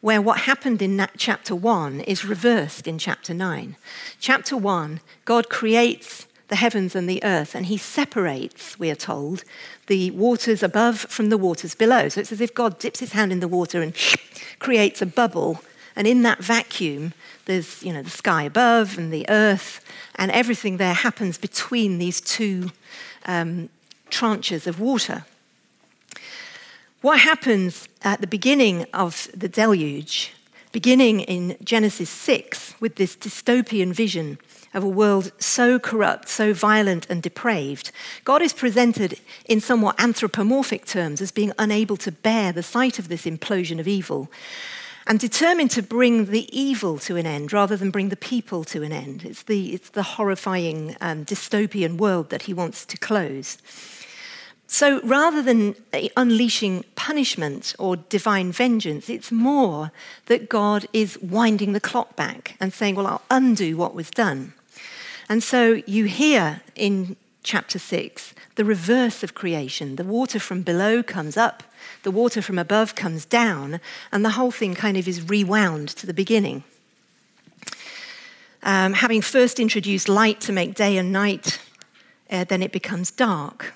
[0.00, 3.76] where what happened in chapter 1 is reversed in chapter 9.
[4.18, 9.44] Chapter 1, God creates the heavens and the earth, and he separates, we are told,
[9.86, 12.08] the waters above from the waters below.
[12.08, 13.94] So it's as if God dips his hand in the water and
[14.58, 15.62] creates a bubble,
[15.94, 19.84] and in that vacuum, there's you know, the sky above and the earth,
[20.16, 22.72] and everything there happens between these two
[23.26, 23.68] um,
[24.10, 25.24] tranches of water.
[27.02, 30.32] What happens at the beginning of the deluge,
[30.72, 34.38] beginning in Genesis 6, with this dystopian vision
[34.74, 37.92] of a world so corrupt, so violent and depraved,
[38.24, 43.08] God is presented in somewhat anthropomorphic terms as being unable to bear the sight of
[43.08, 44.30] this implosion of evil
[45.06, 48.82] and determined to bring the evil to an end rather than bring the people to
[48.82, 49.24] an end.
[49.24, 53.58] It's the, it's the horrifying um, dystopian world that he wants to close.
[54.66, 55.76] So rather than
[56.16, 59.92] unleashing punishment or divine vengeance, it's more
[60.26, 64.54] that God is winding the clock back and saying, Well, I'll undo what was done.
[65.28, 69.96] And so you hear in chapter 6, the reverse of creation.
[69.96, 71.62] The water from below comes up,
[72.02, 73.80] the water from above comes down,
[74.12, 76.64] and the whole thing kind of is rewound to the beginning.
[78.62, 81.60] Um, having first introduced light to make day and night,
[82.30, 83.74] uh, then it becomes dark.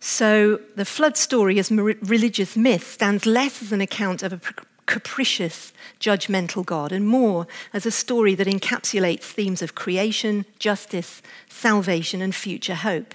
[0.00, 4.40] So the flood story as religious myth stands less as an account of a
[4.86, 12.20] capricious, judgmental God, and more as a story that encapsulates themes of creation, justice, salvation,
[12.20, 13.14] and future hope,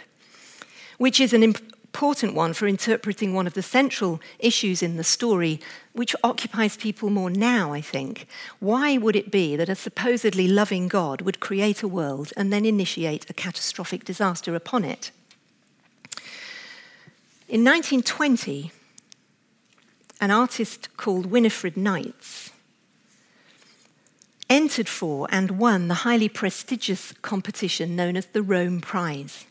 [0.98, 1.54] which is an
[1.94, 5.60] important one for interpreting one of the central issues in the story,
[5.94, 8.28] which occupies people more now, I think.
[8.60, 12.64] Why would it be that a supposedly loving God would create a world and then
[12.64, 15.12] initiate a catastrophic disaster upon it?
[17.48, 18.72] In 1920,
[20.22, 22.52] an artist called Winifred Knights,
[24.48, 29.46] entered for and won the highly prestigious competition known as the Rome Prize.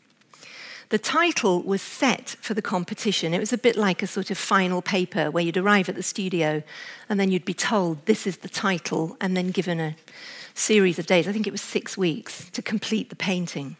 [0.90, 3.34] The title was set for the competition.
[3.34, 6.02] It was a bit like a sort of final paper where you'd arrive at the
[6.02, 6.62] studio
[7.08, 9.96] and then you'd be told this is the title and then given a
[10.54, 11.28] series of days.
[11.28, 13.76] I think it was six weeks to complete the painting.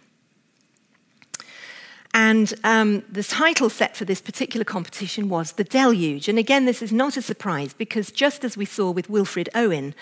[2.12, 6.28] And um, the title set for this particular competition was The Deluge.
[6.28, 9.94] And again, this is not a surprise because just as we saw with Wilfred Owen,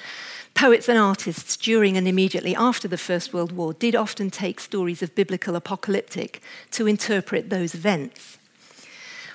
[0.56, 5.02] poets and artists during and immediately after the First World War did often take stories
[5.02, 6.40] of biblical apocalyptic
[6.70, 8.38] to interpret those events.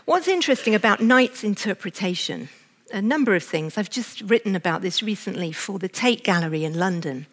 [0.06, 2.50] What's interesting about Knights' interpretation?
[2.92, 3.78] A number of things.
[3.78, 7.28] I've just written about this recently for the Tate Gallery in London.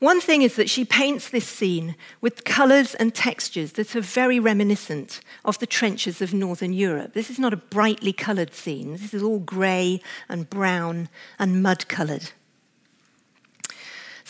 [0.00, 4.40] One thing is that she paints this scene with colours and textures that are very
[4.40, 7.14] reminiscent of the trenches of Northern Europe.
[7.14, 11.08] This is not a brightly coloured scene, this is all grey and brown
[11.38, 12.32] and mud coloured.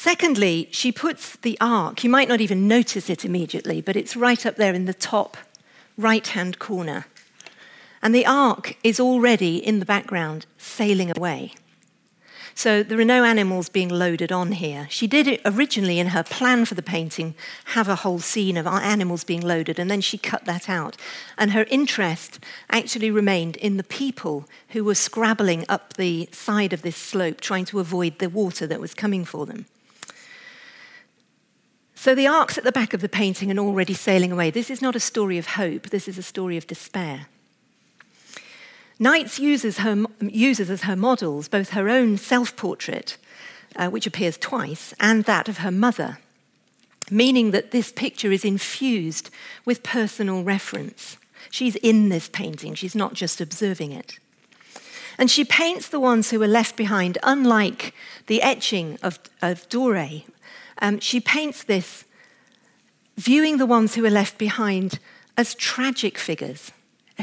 [0.04, 4.44] Secondly, she puts the ark, you might not even notice it immediately, but it's right
[4.44, 5.38] up there in the top
[5.96, 7.06] right hand corner.
[8.02, 11.54] And the ark is already in the background sailing away.
[12.54, 14.88] So there are no animals being loaded on here.
[14.90, 17.34] She did it originally in her plan for the painting,
[17.68, 20.98] have a whole scene of animals being loaded, and then she cut that out.
[21.38, 26.82] And her interest actually remained in the people who were scrabbling up the side of
[26.82, 29.64] this slope, trying to avoid the water that was coming for them.
[32.04, 34.50] So the ark's at the back of the painting and already sailing away.
[34.50, 37.28] This is not a story of hope, this is a story of despair.
[38.98, 43.16] Knights uses, her, uses as her models both her own self portrait,
[43.76, 46.18] uh, which appears twice, and that of her mother,
[47.10, 49.30] meaning that this picture is infused
[49.64, 51.16] with personal reference.
[51.48, 54.18] She's in this painting, she's not just observing it.
[55.16, 57.94] And she paints the ones who are left behind, unlike
[58.26, 60.24] the etching of, of Doré.
[60.78, 62.04] Um, she paints this
[63.16, 64.98] viewing the ones who are left behind
[65.36, 66.72] as tragic figures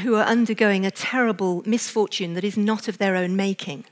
[0.00, 3.84] who are undergoing a terrible misfortune that is not of their own making.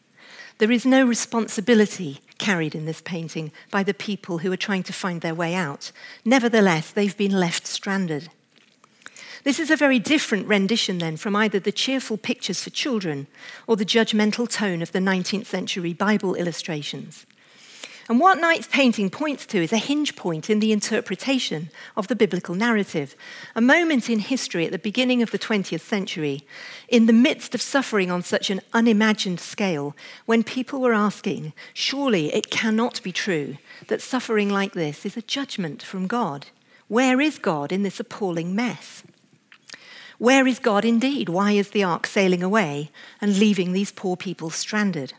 [0.58, 4.92] There is no responsibility carried in this painting by the people who are trying to
[4.92, 5.92] find their way out.
[6.24, 8.30] Nevertheless, they've been left stranded.
[9.42, 13.26] This is a very different rendition, then, from either the cheerful pictures for children
[13.66, 17.24] or the judgmental tone of the 19th century Bible illustrations.
[18.10, 22.16] And what Knights' painting points to is a hinge point in the interpretation of the
[22.16, 23.14] biblical narrative,
[23.54, 26.44] a moment in history at the beginning of the 20th century,
[26.88, 29.94] in the midst of suffering on such an unimagined scale,
[30.26, 35.22] when people were asking, surely it cannot be true that suffering like this is a
[35.22, 36.48] judgment from God.
[36.88, 39.04] Where is God in this appalling mess?
[40.18, 41.28] Where is God indeed?
[41.28, 42.90] Why is the ark sailing away
[43.20, 45.12] and leaving these poor people stranded?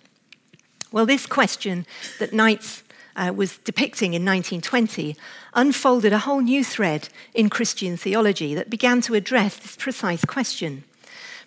[0.91, 1.85] Well, this question
[2.19, 2.83] that Knights
[3.15, 5.15] uh, was depicting in 1920
[5.53, 10.83] unfolded a whole new thread in Christian theology that began to address this precise question.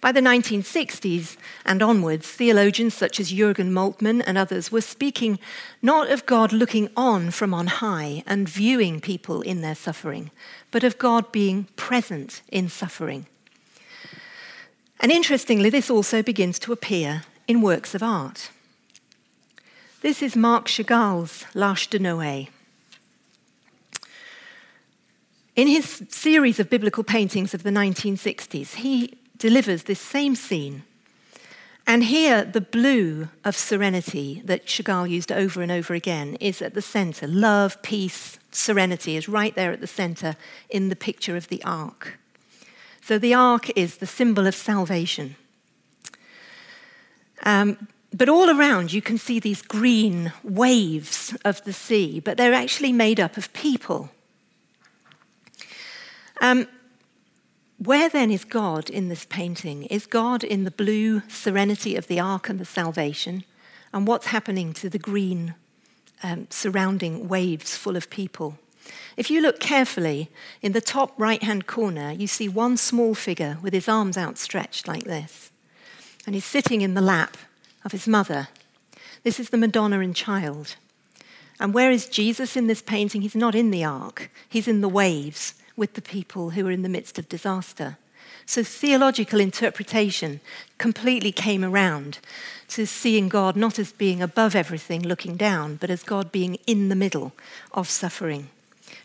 [0.00, 5.38] By the 1960s and onwards, theologians such as Jürgen Moltmann and others were speaking
[5.80, 10.30] not of God looking on from on high and viewing people in their suffering,
[10.70, 13.26] but of God being present in suffering.
[15.00, 18.50] And interestingly, this also begins to appear in works of art.
[20.04, 22.50] This is Marc Chagall's L'Arche de Noé.
[25.56, 30.82] In his series of biblical paintings of the 1960s, he delivers this same scene.
[31.86, 36.74] And here, the blue of serenity that Chagall used over and over again is at
[36.74, 37.26] the center.
[37.26, 40.36] Love, peace, serenity is right there at the center
[40.68, 42.18] in the picture of the ark.
[43.00, 45.36] So the ark is the symbol of salvation.
[47.42, 52.54] Um, but all around, you can see these green waves of the sea, but they're
[52.54, 54.08] actually made up of people.
[56.40, 56.68] Um,
[57.78, 59.84] where then is God in this painting?
[59.84, 63.42] Is God in the blue serenity of the ark and the salvation?
[63.92, 65.56] And what's happening to the green
[66.22, 68.58] um, surrounding waves full of people?
[69.16, 70.30] If you look carefully,
[70.62, 74.86] in the top right hand corner, you see one small figure with his arms outstretched
[74.86, 75.50] like this.
[76.26, 77.36] And he's sitting in the lap
[77.84, 78.48] of his mother.
[79.22, 80.76] This is the Madonna and child.
[81.60, 83.22] And where is Jesus in this painting?
[83.22, 86.82] He's not in the ark, he's in the waves with the people who are in
[86.82, 87.96] the midst of disaster.
[88.46, 90.40] So theological interpretation
[90.76, 92.18] completely came around
[92.68, 96.88] to seeing God not as being above everything, looking down, but as God being in
[96.88, 97.32] the middle
[97.72, 98.50] of suffering.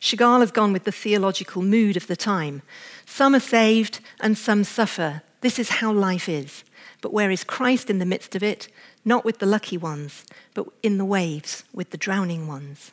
[0.02, 2.62] Chagall has gone with the theological mood of the time.
[3.06, 5.22] Some are saved and some suffer.
[5.42, 6.64] This is how life is.
[7.02, 8.68] But where is Christ in the midst of it?
[9.06, 12.92] Not with the lucky ones, but in the waves with the drowning ones.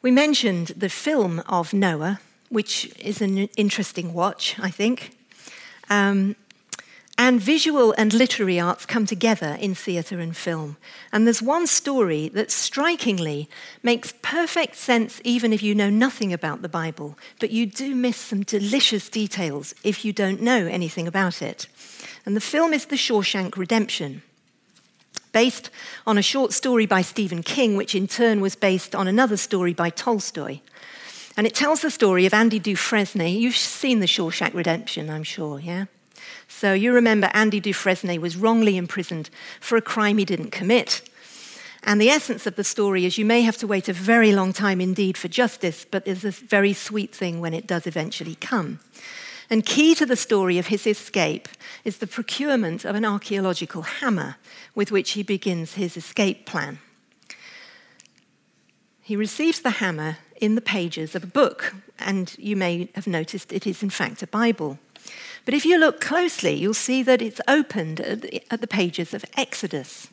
[0.00, 5.16] We mentioned the film of Noah, which is an interesting watch, I think.
[5.90, 6.36] Um,
[7.20, 10.76] and visual and literary arts come together in theatre and film.
[11.10, 13.48] And there's one story that strikingly
[13.82, 18.16] makes perfect sense even if you know nothing about the Bible, but you do miss
[18.16, 21.66] some delicious details if you don't know anything about it.
[22.24, 24.22] And the film is The Shawshank Redemption,
[25.32, 25.70] based
[26.06, 29.74] on a short story by Stephen King, which in turn was based on another story
[29.74, 30.60] by Tolstoy.
[31.36, 33.26] And it tells the story of Andy Dufresne.
[33.26, 35.86] You've seen The Shawshank Redemption, I'm sure, yeah?
[36.48, 39.30] So you remember Andy Dufresne was wrongly imprisoned
[39.60, 41.02] for a crime he didn't commit.
[41.84, 44.52] And the essence of the story is you may have to wait a very long
[44.52, 48.80] time indeed for justice, but there's a very sweet thing when it does eventually come.
[49.50, 51.48] And key to the story of his escape
[51.84, 54.36] is the procurement of an archaeological hammer
[54.74, 56.80] with which he begins his escape plan.
[59.00, 63.52] He receives the hammer in the pages of a book, and you may have noticed
[63.52, 64.78] it is in fact a Bible.
[65.48, 70.08] But if you look closely, you'll see that it's opened at the pages of Exodus.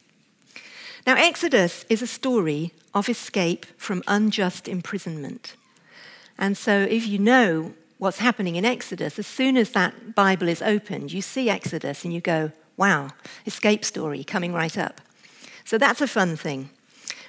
[1.05, 5.57] Now, Exodus is a story of escape from unjust imprisonment.
[6.38, 10.61] And so, if you know what's happening in Exodus, as soon as that Bible is
[10.61, 13.09] opened, you see Exodus and you go, wow,
[13.45, 15.01] escape story coming right up.
[15.65, 16.69] So, that's a fun thing.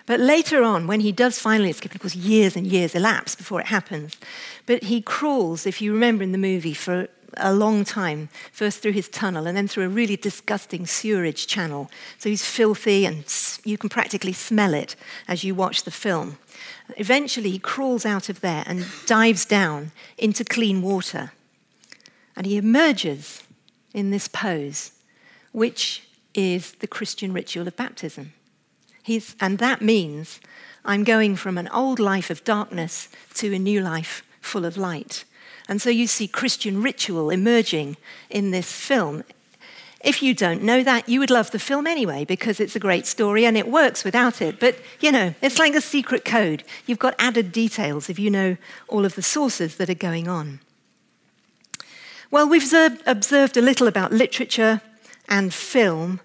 [0.06, 3.60] But later on, when he does finally escape, of course, years and years elapse before
[3.60, 4.16] it happens,
[4.64, 8.92] but he crawls, if you remember in the movie, for a long time, first through
[8.92, 11.90] his tunnel and then through a really disgusting sewerage channel.
[12.18, 13.24] So he's filthy and
[13.64, 14.96] you can practically smell it
[15.28, 16.38] as you watch the film.
[16.96, 21.32] Eventually, he crawls out of there and dives down into clean water.
[22.36, 23.42] And he emerges
[23.94, 24.92] in this pose,
[25.52, 28.32] which is the Christian ritual of baptism.
[29.02, 30.40] He's, and that means
[30.84, 35.24] I'm going from an old life of darkness to a new life full of light.
[35.68, 37.96] And so you see Christian ritual emerging
[38.30, 39.24] in this film.
[40.00, 43.06] If you don't know that, you would love the film anyway because it's a great
[43.06, 44.60] story and it works without it.
[44.60, 46.62] But, you know, it's like a secret code.
[46.86, 48.56] You've got added details if you know
[48.86, 50.60] all of the sources that are going on.
[52.30, 52.72] Well, we've
[53.06, 54.80] observed a little about literature
[55.28, 56.20] and film.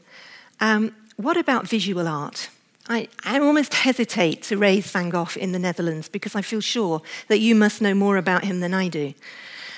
[0.60, 2.50] Um, what about visual art?
[2.90, 7.02] I, I, almost hesitate to raise Van Gogh in the Netherlands because I feel sure
[7.28, 9.14] that you must know more about him than I do.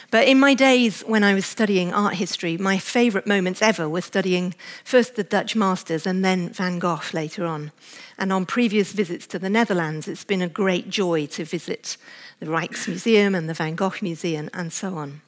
[0.10, 4.01] But in my days when I was studying art history, my favourite moments ever were
[4.01, 7.72] studying first the Dutch masters and then Van Gogh later on.
[8.18, 11.97] And on previous visits to the Netherlands, it's been a great joy to visit
[12.39, 15.22] the Rijksmuseum and the Van Gogh Museum and so on.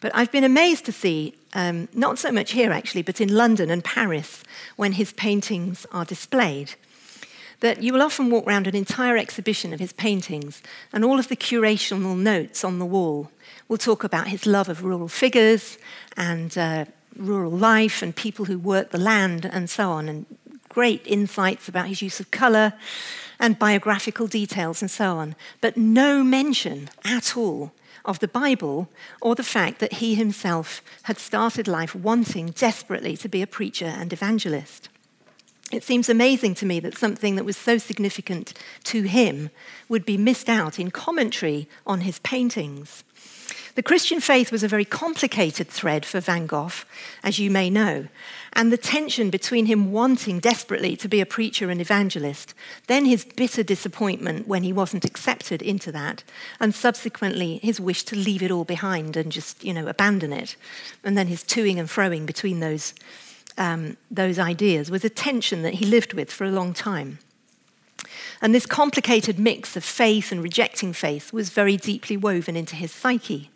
[0.00, 3.70] But I've been amazed to see, um, not so much here actually, but in London
[3.70, 4.44] and Paris,
[4.76, 6.74] when his paintings are displayed
[7.62, 11.28] that you will often walk around an entire exhibition of his paintings, and all of
[11.28, 13.30] the curational notes on the wall
[13.68, 15.78] will talk about his love of rural figures
[16.16, 16.84] and uh,
[17.16, 20.26] rural life and people who work the land and so on, and
[20.68, 22.72] great insights about his use of colour
[23.38, 25.36] and biographical details and so on.
[25.60, 27.72] But no mention at all
[28.04, 28.88] of the Bible
[29.20, 33.86] or the fact that he himself had started life wanting desperately to be a preacher
[33.86, 34.88] and evangelist.
[35.72, 38.52] It seems amazing to me that something that was so significant
[38.84, 39.48] to him
[39.88, 43.04] would be missed out in commentary on his paintings.
[43.74, 46.84] The Christian faith was a very complicated thread for Van Gogh,
[47.24, 48.08] as you may know,
[48.52, 52.52] and the tension between him wanting desperately to be a preacher and evangelist,
[52.86, 56.22] then his bitter disappointment when he wasn't accepted into that,
[56.60, 60.54] and subsequently his wish to leave it all behind and just, you know, abandon it,
[61.02, 62.92] and then his toing and froing between those
[63.58, 67.18] um, those ideas was a tension that he lived with for a long time.
[68.40, 72.90] And this complicated mix of faith and rejecting faith was very deeply woven into his
[72.90, 73.50] psyche.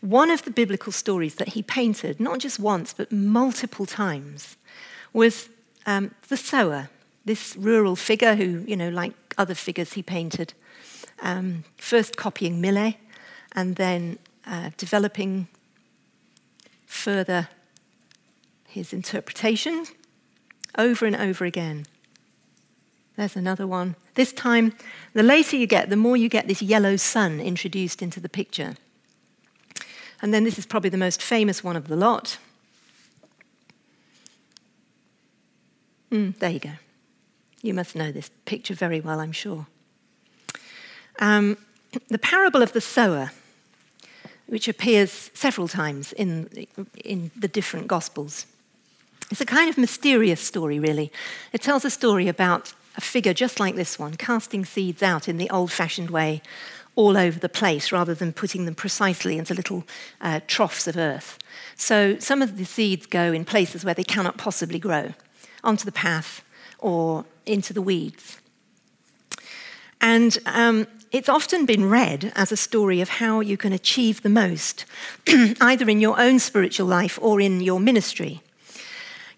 [0.00, 4.56] One of the biblical stories that he painted, not just once, but multiple times,
[5.12, 5.48] was
[5.86, 6.88] um, the sower,
[7.24, 10.54] this rural figure who, you know, like other figures he painted,
[11.22, 12.96] um, first copying Millet
[13.54, 15.46] and then uh, developing
[16.86, 17.48] further
[18.72, 19.84] his interpretation
[20.78, 21.86] over and over again.
[23.16, 23.96] There's another one.
[24.14, 24.72] This time,
[25.12, 28.74] the later you get, the more you get this yellow sun introduced into the picture.
[30.22, 32.38] And then this is probably the most famous one of the lot.
[36.10, 36.72] Mm, there you go.
[37.60, 39.66] You must know this picture very well, I'm sure.
[41.18, 41.58] Um,
[42.08, 43.32] the parable of the sower,
[44.46, 46.66] which appears several times in,
[47.04, 48.46] in the different Gospels,
[49.32, 51.10] it's a kind of mysterious story, really.
[51.54, 55.38] It tells a story about a figure just like this one, casting seeds out in
[55.38, 56.42] the old fashioned way
[56.96, 59.84] all over the place rather than putting them precisely into little
[60.20, 61.38] uh, troughs of earth.
[61.76, 65.14] So some of the seeds go in places where they cannot possibly grow,
[65.64, 66.44] onto the path
[66.78, 68.38] or into the weeds.
[70.02, 74.28] And um, it's often been read as a story of how you can achieve the
[74.28, 74.84] most,
[75.58, 78.42] either in your own spiritual life or in your ministry.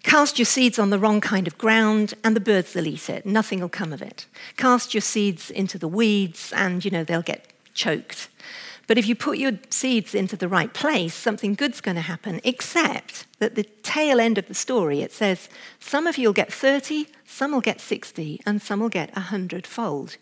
[0.05, 3.25] Cast your seeds on the wrong kind of ground, and the birds will eat it.
[3.25, 4.27] Nothing will come of it.
[4.55, 8.29] Cast your seeds into the weeds, and you know they'll get choked.
[8.85, 12.39] But if you put your seeds into the right place, something good's going to happen,
[12.43, 15.49] except that the tail end of the story, it says,
[15.79, 19.65] some of you will get 30, some will get 60, and some will get 100
[19.65, 20.17] fold.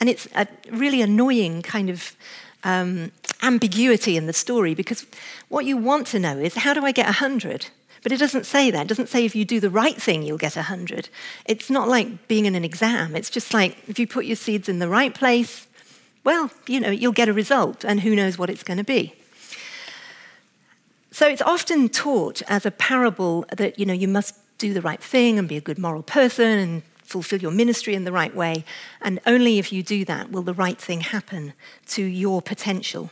[0.00, 2.16] And it's a really annoying kind of
[2.64, 3.12] um,
[3.42, 5.04] ambiguity in the story because
[5.48, 7.66] what you want to know is how do I get 100?
[8.02, 8.82] But it doesn't say that.
[8.82, 11.10] It doesn't say if you do the right thing, you'll get 100.
[11.44, 13.14] It's not like being in an exam.
[13.14, 15.66] It's just like if you put your seeds in the right place,
[16.24, 19.14] well, you know, you'll get a result, and who knows what it's going to be.
[21.10, 25.02] So it's often taught as a parable that, you know, you must do the right
[25.02, 28.64] thing and be a good moral person and fulfill your ministry in the right way.
[29.00, 31.54] And only if you do that will the right thing happen
[31.88, 33.10] to your potential.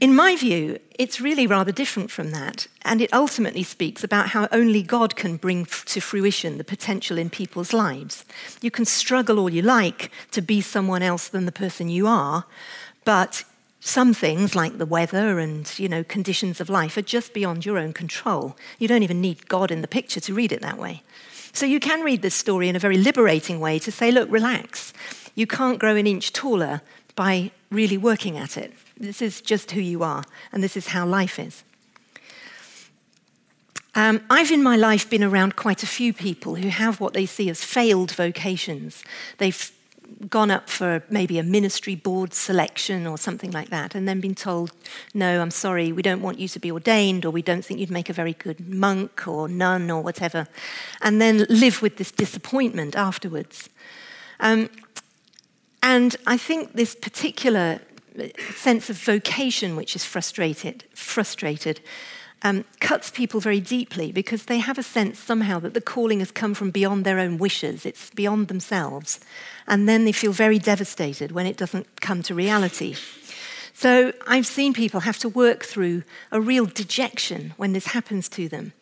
[0.00, 4.46] In my view, it's really rather different from that, and it ultimately speaks about how
[4.52, 8.24] only God can bring to fruition the potential in people's lives.
[8.60, 12.44] You can struggle all you like to be someone else than the person you are,
[13.04, 13.42] but
[13.80, 17.76] some things like the weather and you know conditions of life are just beyond your
[17.76, 18.56] own control.
[18.78, 21.02] You don't even need God in the picture to read it that way.
[21.52, 24.92] So you can read this story in a very liberating way to say, look, relax.
[25.34, 26.82] You can't grow an inch taller
[27.16, 28.72] by really working at it.
[28.96, 31.64] This is just who you are, and this is how life is.
[33.94, 37.26] Um, I've in my life been around quite a few people who have what they
[37.26, 39.02] see as failed vocations.
[39.38, 39.72] They've
[40.30, 44.34] gone up for maybe a ministry board selection or something like that, and then been
[44.34, 44.72] told,
[45.14, 47.90] No, I'm sorry, we don't want you to be ordained, or we don't think you'd
[47.90, 50.46] make a very good monk or nun or whatever,
[51.02, 53.68] and then live with this disappointment afterwards.
[54.40, 54.70] Um,
[55.82, 57.80] and I think this particular
[58.54, 61.80] sense of vocation which is frustrated, frustrated
[62.42, 66.30] um, cuts people very deeply because they have a sense somehow that the calling has
[66.30, 69.20] come from beyond their own wishes, it's beyond themselves.
[69.66, 72.96] And then they feel very devastated when it doesn't come to reality.
[73.74, 76.02] So I've seen people have to work through
[76.32, 78.72] a real dejection when this happens to them.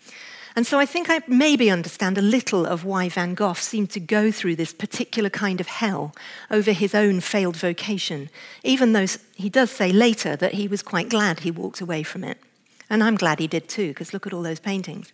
[0.57, 4.01] And so I think I maybe understand a little of why Van Gogh seemed to
[4.01, 6.15] go through this particular kind of hell
[6.51, 8.31] over his own failed vocation,
[8.65, 9.05] even though
[9.35, 12.39] he does say later that he was quite glad he walked away from it.
[12.89, 15.13] And I'm glad he did too, because look at all those paintings.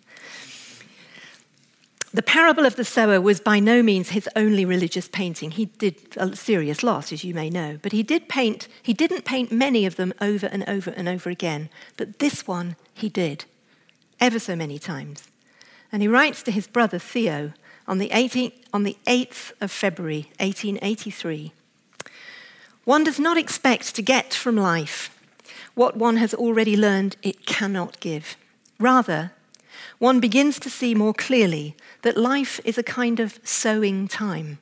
[2.15, 5.51] The parable of the sower was by no means his only religious painting.
[5.51, 9.25] He did a serious loss, as you may know, but he did paint, he didn't
[9.25, 13.47] paint many of them over and over and over again, but this one he did,
[14.21, 15.32] ever so many times.
[15.93, 17.53] And he writes to his brother Theo
[17.87, 21.53] on the, 18th, on the 8th of February, 1883
[22.85, 25.17] One does not expect to get from life
[25.75, 28.37] what one has already learned it cannot give.
[28.79, 29.33] Rather,
[29.99, 34.59] one begins to see more clearly that life is a kind of sowing time,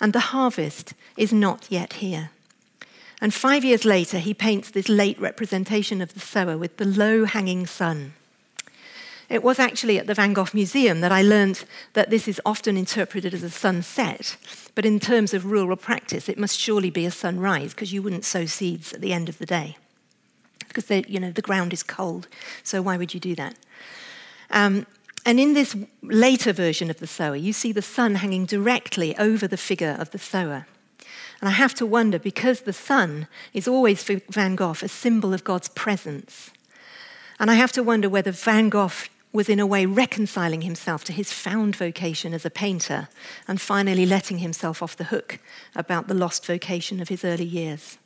[0.00, 2.30] and the harvest is not yet here.
[3.20, 7.24] And five years later, he paints this late representation of the sower with the low
[7.24, 8.14] hanging sun.
[9.32, 11.64] It was actually at the Van Gogh Museum that I learned
[11.94, 14.36] that this is often interpreted as a sunset,
[14.74, 18.26] but in terms of rural practice, it must surely be a sunrise because you wouldn't
[18.26, 19.78] sow seeds at the end of the day
[20.68, 22.28] because you know the ground is cold.
[22.62, 23.54] So why would you do that?
[24.50, 24.86] Um,
[25.24, 29.48] And in this later version of the sower, you see the sun hanging directly over
[29.48, 30.66] the figure of the sower.
[31.40, 35.32] And I have to wonder because the sun is always for Van Gogh a symbol
[35.32, 36.50] of God's presence.
[37.38, 38.90] And I have to wonder whether Van Gogh
[39.32, 43.08] was in a way reconciling himself to his found vocation as a painter
[43.48, 45.38] and finally letting himself off the hook
[45.74, 47.98] about the lost vocation of his early years.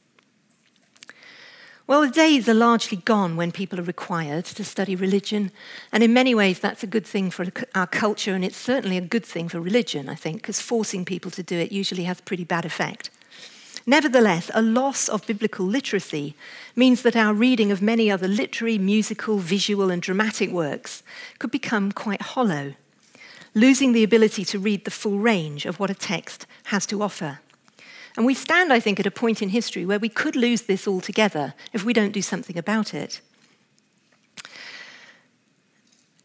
[1.89, 5.53] Well, the days are largely gone when people are required to study religion,
[5.93, 7.47] and in many ways that's a good thing for
[7.77, 11.31] our culture, and it's certainly a good thing for religion, I think, because forcing people
[11.31, 13.11] to do it usually has pretty bad effect.
[13.89, 16.34] Nevertheless, a loss of biblical literacy
[16.74, 21.05] means that our reading of many other literary, musical, visual, and dramatic works
[21.39, 22.74] could become quite hollow,
[23.55, 27.39] losing the ability to read the full range of what a text has to offer.
[28.16, 30.89] And we stand, I think, at a point in history where we could lose this
[30.89, 33.20] altogether if we don't do something about it.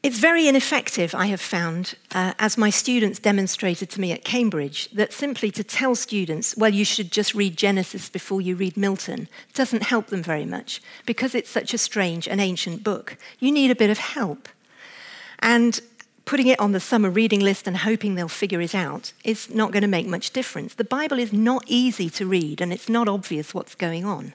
[0.03, 4.89] It's very ineffective, I have found, uh, as my students demonstrated to me at Cambridge,
[4.89, 9.27] that simply to tell students, well, you should just read Genesis before you read Milton,
[9.53, 13.15] doesn't help them very much because it's such a strange and ancient book.
[13.39, 14.49] You need a bit of help.
[15.37, 15.79] And
[16.25, 19.71] putting it on the summer reading list and hoping they'll figure it out is not
[19.71, 20.73] going to make much difference.
[20.73, 24.33] The Bible is not easy to read and it's not obvious what's going on.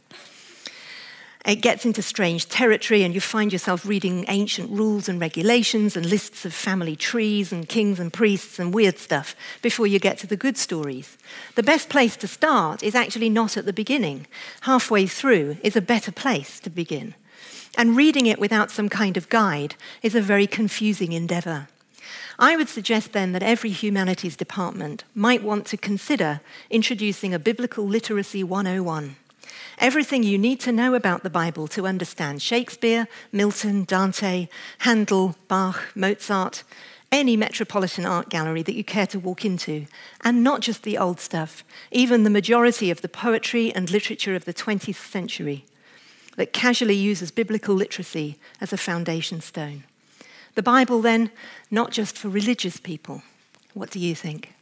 [1.46, 6.04] It gets into strange territory, and you find yourself reading ancient rules and regulations and
[6.04, 10.26] lists of family trees and kings and priests and weird stuff before you get to
[10.26, 11.16] the good stories.
[11.54, 14.26] The best place to start is actually not at the beginning.
[14.62, 17.14] Halfway through is a better place to begin.
[17.78, 21.68] And reading it without some kind of guide is a very confusing endeavor.
[22.40, 26.40] I would suggest then that every humanities department might want to consider
[26.70, 29.14] introducing a biblical literacy 101.
[29.78, 34.48] Everything you need to know about the Bible to understand Shakespeare, Milton, Dante,
[34.78, 36.64] Handel, Bach, Mozart,
[37.12, 39.86] any metropolitan art gallery that you care to walk into,
[40.22, 44.44] and not just the old stuff, even the majority of the poetry and literature of
[44.44, 45.64] the 20th century
[46.36, 49.84] that casually uses biblical literacy as a foundation stone.
[50.54, 51.30] The Bible, then,
[51.70, 53.22] not just for religious people.
[53.74, 54.55] What do you think?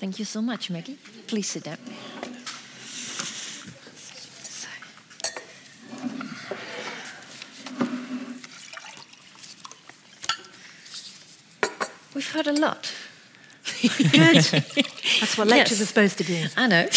[0.00, 0.96] Thank you so much, Maggie.
[1.26, 1.76] Please sit down.
[12.14, 12.90] We've heard a lot.
[13.82, 14.36] Good.
[15.20, 15.82] That's what lectures yes.
[15.82, 16.46] are supposed to do.
[16.56, 16.88] I know.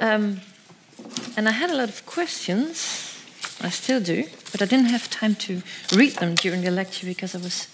[0.00, 0.40] um,
[1.36, 3.22] and I had a lot of questions.
[3.60, 5.62] I still do, but I didn't have time to
[5.94, 7.68] read them during the lecture because I was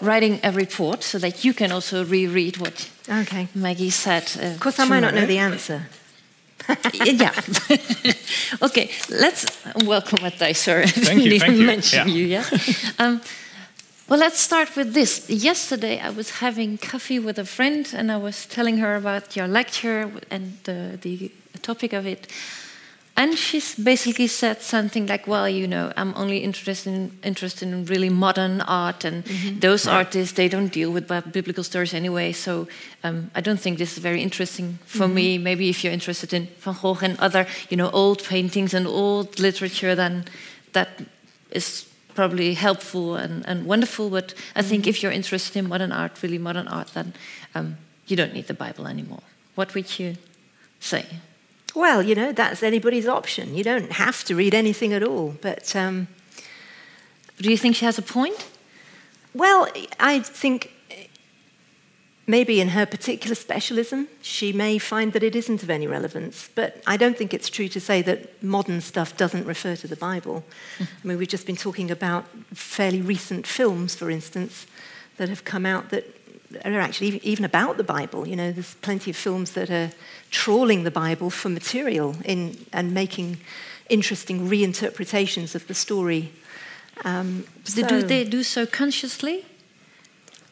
[0.00, 3.48] writing a report so that you can also reread what okay.
[3.54, 4.30] Maggie said.
[4.36, 5.86] Uh, of course, I might not know the answer.
[7.04, 7.32] yeah.
[8.62, 9.46] okay, let's
[9.84, 10.56] welcome Matthijs.
[10.56, 11.66] Sorry, thank you, thank you.
[11.66, 12.14] mention yeah.
[12.14, 12.24] you.
[12.24, 12.44] Yeah.
[12.98, 13.20] Um,
[14.08, 15.30] well, let's start with this.
[15.30, 19.48] Yesterday, I was having coffee with a friend, and I was telling her about your
[19.48, 21.30] lecture and the, the
[21.62, 22.26] topic of it.
[23.16, 27.84] And she basically said something like, "Well, you know, I'm only interested in interested in
[27.84, 29.60] really modern art, and mm -hmm.
[29.60, 29.98] those right.
[29.98, 32.32] artists they don't deal with biblical stories anyway.
[32.32, 32.66] So
[33.04, 35.14] um, I don't think this is very interesting for mm -hmm.
[35.14, 35.38] me.
[35.38, 39.38] Maybe if you're interested in Van Gogh and other, you know, old paintings and old
[39.38, 40.24] literature, then
[40.72, 40.88] that
[41.48, 44.08] is probably helpful and, and wonderful.
[44.10, 44.68] But I mm -hmm.
[44.68, 44.88] think mm-hmm.
[44.88, 47.14] if you're interested in modern art, really modern art, then
[47.54, 49.22] um, you don't need the Bible anymore.
[49.54, 50.14] What would you
[50.80, 51.04] say?"
[51.74, 53.54] Well, you know, that's anybody's option.
[53.54, 55.36] You don't have to read anything at all.
[55.40, 56.06] But um,
[57.38, 58.48] do you think she has a point?
[59.34, 59.68] Well,
[59.98, 60.70] I think
[62.26, 66.48] maybe in her particular specialism, she may find that it isn't of any relevance.
[66.54, 69.96] But I don't think it's true to say that modern stuff doesn't refer to the
[69.96, 70.44] Bible.
[70.80, 74.66] I mean, we've just been talking about fairly recent films, for instance,
[75.16, 76.04] that have come out that
[76.64, 78.28] are actually even about the Bible.
[78.28, 79.90] You know, there's plenty of films that are
[80.34, 83.38] trawling the Bible for material in, and making
[83.88, 86.32] interesting reinterpretations of the story.
[87.04, 89.46] Um, so, do they do so consciously?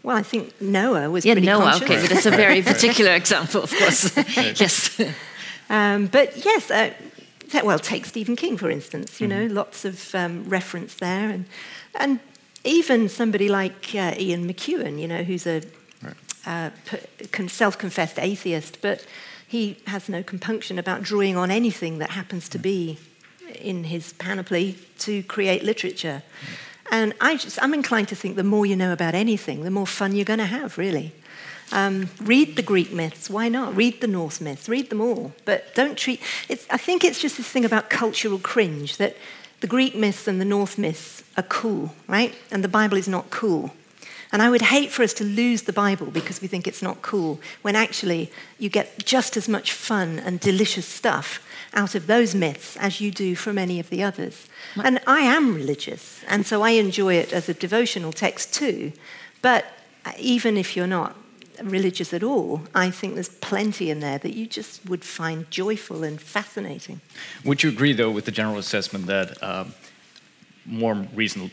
[0.05, 1.83] Well, I think Noah was yeah, pretty Noah, conscious.
[1.83, 4.17] okay, but that's a very particular example, of course.
[4.37, 5.01] yes.
[5.69, 6.93] Um, but yes, uh,
[7.65, 9.21] well, take Stephen King, for instance.
[9.21, 9.49] You mm-hmm.
[9.49, 11.29] know, lots of um, reference there.
[11.31, 11.45] And,
[11.95, 12.21] and
[12.65, 15.63] even somebody like uh, Ian McEwan, you know, who's a
[16.47, 16.71] uh,
[17.49, 19.07] self confessed atheist, but
[19.47, 22.99] he has no compunction about drawing on anything that happens to be
[23.61, 26.23] in his panoply to create literature.
[26.91, 29.87] And I just, I'm inclined to think the more you know about anything, the more
[29.87, 31.13] fun you're going to have, really.
[31.71, 33.75] Um, read the Greek myths, why not?
[33.75, 35.33] Read the Norse myths, read them all.
[35.47, 39.17] But don't treat, it's, I think it's just this thing about cultural cringe that
[39.61, 42.35] the Greek myths and the Norse myths are cool, right?
[42.51, 43.71] And the Bible is not cool.
[44.33, 47.03] And I would hate for us to lose the Bible because we think it's not
[47.03, 52.35] cool, when actually you get just as much fun and delicious stuff out of those
[52.35, 54.47] myths as you do from any of the others.
[54.83, 58.93] And I am religious, and so I enjoy it as a devotional text too.
[59.43, 59.67] But
[60.19, 61.15] even if you're not
[61.63, 66.03] religious at all, I think there's plenty in there that you just would find joyful
[66.03, 67.01] and fascinating.
[67.45, 69.75] Would you agree, though, with the general assessment that um,
[70.65, 71.53] more recent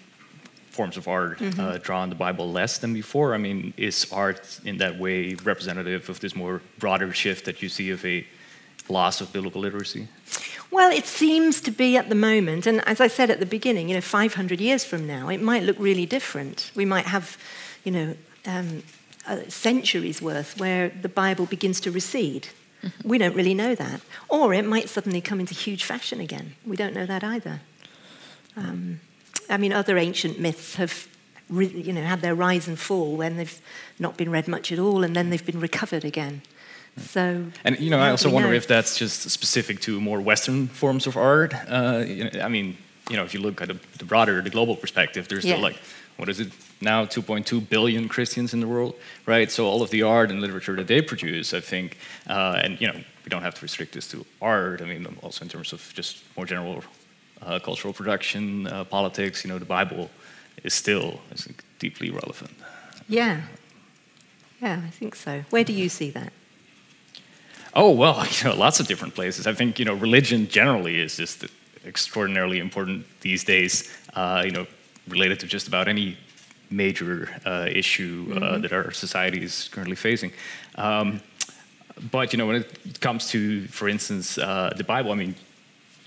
[0.80, 1.60] forms of art mm-hmm.
[1.60, 3.36] uh, draw on the Bible less than before?
[3.38, 7.68] I mean, is art in that way representative of this more broader shift that you
[7.68, 8.26] see of a
[8.88, 10.08] loss of biblical literacy?
[10.72, 13.90] Well, it seems to be at the moment, and as I said at the beginning,
[13.90, 16.72] you know, 500 years from now, it might look really different.
[16.76, 17.38] We might have,
[17.84, 18.16] you know,
[18.46, 18.84] um,
[19.50, 22.48] centuries worth where the Bible begins to recede.
[22.84, 23.10] Mm-hmm.
[23.10, 24.00] We don't really know that.
[24.30, 26.56] Or it might suddenly come into huge fashion again.
[26.66, 27.60] We don't know that either.
[28.56, 29.02] Um,
[29.50, 31.08] I mean, other ancient myths have
[31.50, 33.62] you know, had their rise and fall when they've
[33.98, 36.42] not been read much at all, and then they've been recovered again.
[36.98, 38.56] So, and you know, I also wonder know.
[38.56, 41.54] if that's just specific to more Western forms of art.
[41.68, 42.78] Uh, you know, I mean,
[43.10, 45.54] you know, if you look at the, the broader, the global perspective, there's yeah.
[45.54, 45.78] still like,
[46.18, 48.96] what is it now, 2.2 billion Christians in the world,
[49.26, 49.52] right?
[49.52, 51.98] So all of the art and literature that they produce, I think,
[52.28, 54.82] uh, and you know, we don't have to restrict this to art.
[54.82, 56.84] I mean, also in terms of just more general
[57.42, 60.10] uh, cultural production, uh, politics, you know, the Bible
[60.64, 62.52] is still I think, deeply relevant.
[63.08, 63.42] Yeah.
[64.62, 65.44] Yeah, I think so.
[65.50, 66.34] Where do you see that?
[67.74, 69.48] Oh, well, you know, lots of different places.
[69.48, 71.46] I think, you know, religion generally is just
[71.86, 74.68] extraordinarily important these days, uh, you know,
[75.08, 76.18] related to just about any
[76.70, 78.62] major uh, issue uh, mm-hmm.
[78.62, 80.32] that our society is currently facing.
[80.76, 81.22] Um,
[82.12, 85.36] but, you know, when it comes to, for instance, uh, the Bible, I mean,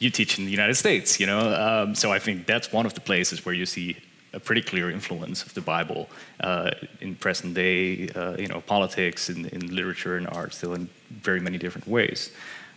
[0.03, 2.95] you teach in the United States, you know, um, so I think that's one of
[2.95, 3.97] the places where you see
[4.33, 6.09] a pretty clear influence of the Bible
[6.41, 10.89] uh, in present day, uh, you know, politics, in, in, literature and art, still in
[11.11, 12.33] very many different ways.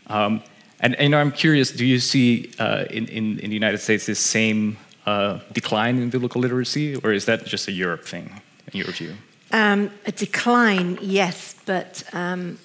[0.08, 0.44] Um,
[0.80, 4.20] and, and, I'm curious, do you see uh, in, in, in, the United States this
[4.20, 8.92] same uh, decline in biblical literacy, or is that just a Europe thing, in your
[8.92, 9.14] view?
[9.52, 12.60] Um, a decline, yes, but um,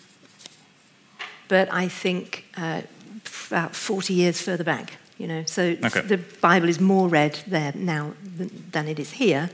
[1.51, 2.83] but I think uh,
[3.51, 4.93] about 40 years further back.
[5.19, 6.01] You know, so okay.
[6.01, 9.51] the Bible is more read there now than, than it is here.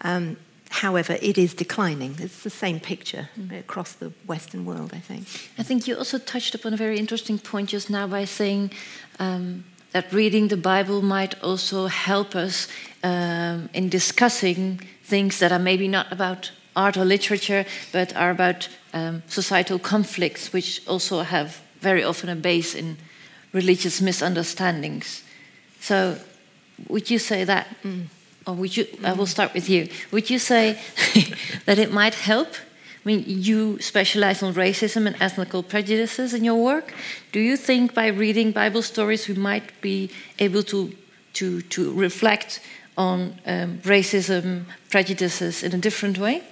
[0.00, 0.38] Um,
[0.70, 2.16] however, it is declining.
[2.18, 3.60] It's the same picture mm.
[3.60, 5.26] across the Western world, I think.
[5.58, 8.70] I think you also touched upon a very interesting point just now by saying
[9.18, 12.66] um, that reading the Bible might also help us
[13.02, 18.68] um, in discussing things that are maybe not about art or literature, but are about
[18.94, 22.96] um, societal conflicts, which also have very often a base in
[23.52, 25.22] religious misunderstandings.
[25.80, 26.18] So,
[26.88, 28.06] would you say that, mm.
[28.46, 28.84] or would you?
[28.84, 29.04] Mm.
[29.04, 29.88] I will start with you.
[30.10, 30.78] Would you say
[31.66, 32.48] that it might help?
[32.54, 36.92] I mean, you specialize on racism and ethnical prejudices in your work.
[37.32, 40.92] Do you think by reading Bible stories we might be able to
[41.34, 42.60] to to reflect
[42.96, 46.42] on um, racism prejudices in a different way?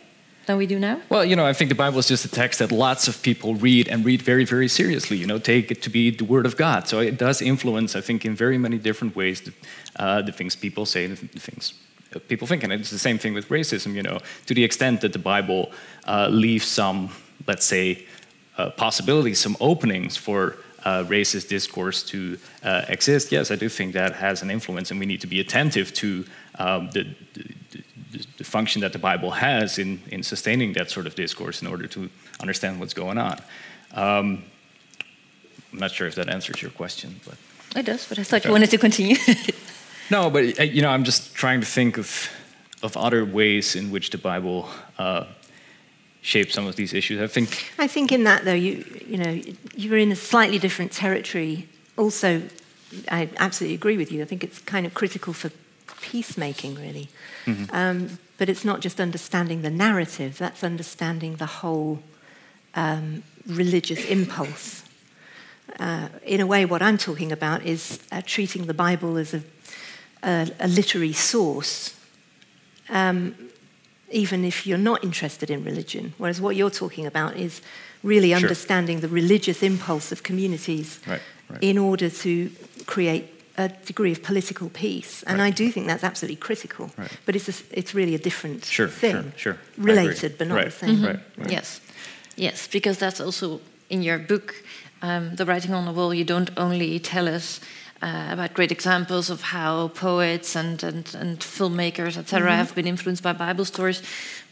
[0.46, 1.00] Than we do now?
[1.08, 3.54] Well, you know, I think the Bible is just a text that lots of people
[3.54, 5.16] read and read very, very seriously.
[5.16, 6.88] You know, take it to be the Word of God.
[6.88, 9.52] So it does influence, I think, in very many different ways the,
[9.96, 11.74] uh, the things people say, the things
[12.28, 12.62] people think.
[12.64, 13.94] And it's the same thing with racism.
[13.94, 15.72] You know, to the extent that the Bible
[16.06, 17.10] uh, leaves some,
[17.46, 18.06] let's say,
[18.56, 20.56] uh, possibilities, some openings for.
[20.84, 25.00] Uh, racist discourse to uh, exist, yes, I do think that has an influence, and
[25.00, 26.24] we need to be attentive to
[26.60, 27.82] um, the, the,
[28.38, 31.86] the function that the Bible has in, in sustaining that sort of discourse in order
[31.88, 32.10] to
[32.40, 33.40] understand what's going on.
[33.92, 34.44] Um,
[35.72, 37.36] I'm not sure if that answers your question, but
[37.76, 38.08] it does.
[38.08, 38.48] But I thought okay.
[38.48, 39.16] you wanted to continue.
[40.10, 42.30] no, but uh, you know, I'm just trying to think of
[42.82, 45.24] of other ways in which the Bible uh,
[46.20, 47.20] shapes some of these issues.
[47.20, 47.72] I think.
[47.78, 49.40] I think in that though, you you know,
[49.74, 51.68] you're in a slightly different territory.
[51.96, 52.42] Also,
[53.10, 54.22] I absolutely agree with you.
[54.22, 55.50] I think it's kind of critical for
[56.00, 57.08] peacemaking, really.
[57.46, 57.74] Mm-hmm.
[57.74, 62.02] Um, but it's not just understanding the narrative, that's understanding the whole
[62.74, 64.84] um, religious impulse.
[65.78, 69.42] Uh, in a way, what I'm talking about is uh, treating the Bible as a,
[70.22, 71.94] a, a literary source,
[72.88, 73.34] um,
[74.10, 76.14] even if you're not interested in religion.
[76.18, 77.60] Whereas what you're talking about is
[78.02, 78.36] really sure.
[78.36, 81.20] understanding the religious impulse of communities right,
[81.50, 81.62] right.
[81.62, 82.50] in order to
[82.86, 85.46] create a degree of political peace, and Right.
[85.46, 86.90] I do think that's absolutely critical.
[86.96, 87.10] Right.
[87.24, 89.58] But it's a, it's really a different Sure, thing, sure, sure.
[89.76, 91.04] Related but not Right, the same.
[91.04, 91.50] Right, right.
[91.50, 91.80] Yes,
[92.36, 94.54] yes, because that's also in your book,
[95.02, 96.12] um, The Writing on the Wall.
[96.14, 97.60] You don't only tell us
[98.02, 103.22] uh, about great examples of how poets and, and, and filmmakers, etc., have been influenced
[103.22, 104.02] by Bible stories,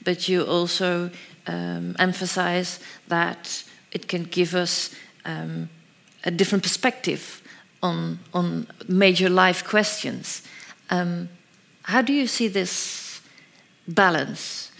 [0.02, 1.11] but you also
[1.46, 4.90] um, emphasize that it can give us
[5.26, 5.68] um,
[6.24, 7.42] a different perspective
[7.85, 10.43] on, on major life questions.
[10.91, 11.28] Um,
[11.82, 13.20] how do you see this
[13.87, 14.72] balance?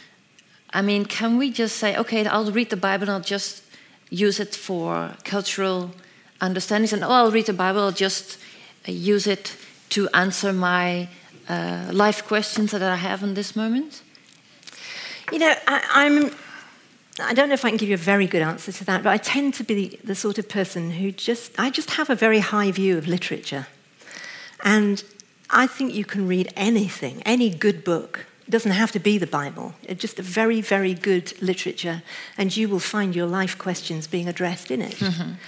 [0.73, 3.63] I mean, can we just say, okay, I'll read the Bible and I'll just
[4.11, 5.91] use it for cultural
[6.41, 8.39] understandings, and oh, I'll read the Bible, I'll just
[8.89, 9.57] uh, use it
[9.91, 11.09] to answer my
[11.49, 14.03] uh, life questions that I have in this moment?
[15.31, 16.31] You know, I, I'm.
[17.21, 19.11] I don't know if I can give you a very good answer to that, but
[19.11, 21.53] I tend to be the sort of person who just.
[21.59, 23.67] I just have a very high view of literature,
[24.65, 25.05] and
[25.49, 28.27] I think you can read anything, any good book.
[28.47, 29.75] It doesn't have to be the Bible.
[29.85, 32.03] It's just a very, very good literature,
[32.37, 35.01] and you will find your life questions being addressed in it.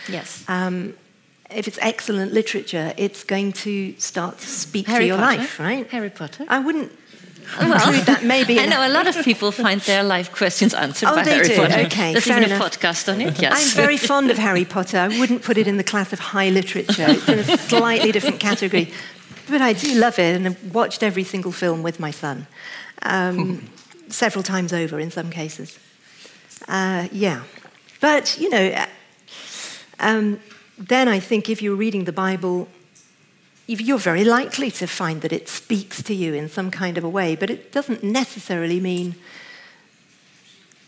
[0.08, 0.44] Yes.
[0.48, 0.94] Um,
[1.50, 5.38] if it's excellent literature, it's going to start to speak Harry to your Potter.
[5.38, 5.86] life, right?
[5.90, 6.44] Harry Potter.
[6.48, 6.90] I wouldn't
[7.60, 8.58] include that maybe.
[8.64, 11.56] I know a lot of people find their life questions answered Oh, by Harry do?
[11.56, 11.80] Potter.
[11.86, 12.74] Okay, There's fair even enough.
[12.74, 13.40] a podcast on it.
[13.40, 13.52] Yes.
[13.56, 14.98] I'm very fond of Harry Potter.
[14.98, 17.06] I wouldn't put it in the class of high literature.
[17.08, 18.92] It's in a slightly different category.
[19.48, 22.46] But I do love it, and I've watched every single film with my son,
[23.02, 23.68] um,
[24.08, 25.78] several times over in some cases.
[26.66, 27.44] Uh, yeah.
[28.00, 28.86] But, you know, uh,
[30.00, 30.40] um,
[30.78, 32.68] then I think if you're reading the Bible,
[33.66, 37.08] you're very likely to find that it speaks to you in some kind of a
[37.08, 39.16] way, but it doesn't necessarily mean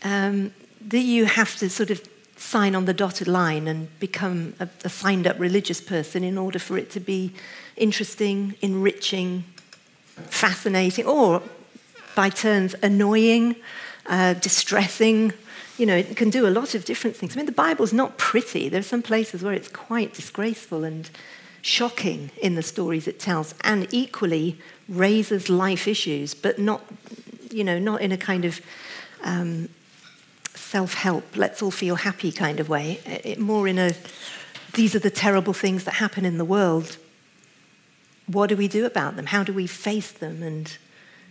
[0.03, 0.53] um,
[0.87, 2.01] that you have to sort of
[2.37, 6.57] sign on the dotted line and become a, a signed up religious person in order
[6.57, 7.33] for it to be
[7.75, 9.43] interesting, enriching,
[10.27, 11.41] fascinating, or
[12.15, 13.55] by turns annoying,
[14.05, 15.33] uh, distressing.
[15.77, 17.35] You know, it can do a lot of different things.
[17.35, 18.69] I mean, the Bible's not pretty.
[18.69, 21.09] There are some places where it's quite disgraceful and
[21.61, 24.57] shocking in the stories it tells, and equally
[24.87, 26.83] raises life issues, but not,
[27.51, 28.61] you know, not in a kind of
[29.23, 29.69] um,
[30.55, 32.99] self-help, let's all feel happy kind of way.
[33.05, 33.93] It, more in a,
[34.73, 36.97] these are the terrible things that happen in the world.
[38.27, 39.27] What do we do about them?
[39.27, 40.77] How do we face them and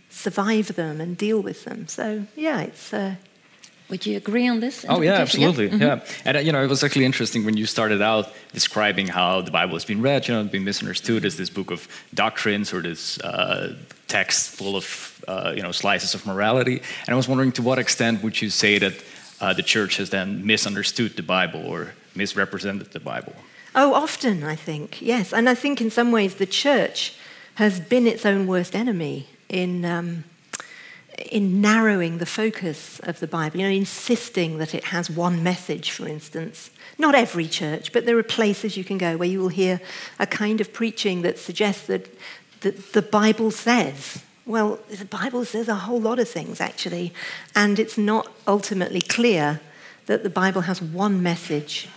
[0.09, 1.87] survive them and deal with them?
[1.87, 2.93] So yeah, it's.
[2.93, 3.15] Uh,
[3.89, 4.85] Would you agree on this?
[4.87, 5.67] Oh yeah, absolutely.
[5.67, 9.41] Yeah, and uh, you know, it was actually interesting when you started out describing how
[9.41, 12.81] the Bible has been read, you know, been misunderstood as this book of doctrines or
[12.81, 13.75] this uh,
[14.07, 16.81] text full of uh, you know slices of morality.
[17.07, 18.93] And I was wondering, to what extent would you say that
[19.41, 23.33] uh, the church has then misunderstood the Bible or misrepresented the Bible?
[23.75, 27.15] oh, often I think yes, and I think in some ways the church
[27.55, 29.83] has been its own worst enemy in.
[29.83, 30.25] Um,
[31.31, 35.91] in narrowing the focus of the Bible, you know, insisting that it has one message,
[35.91, 36.69] for instance.
[36.97, 39.81] Not every church, but there are places you can go where you will hear
[40.19, 42.09] a kind of preaching that suggests that,
[42.61, 44.23] the Bible says.
[44.45, 47.13] Well, the Bible says a whole lot of things, actually,
[47.55, 49.61] and it's not ultimately clear
[50.07, 51.87] that the Bible has one message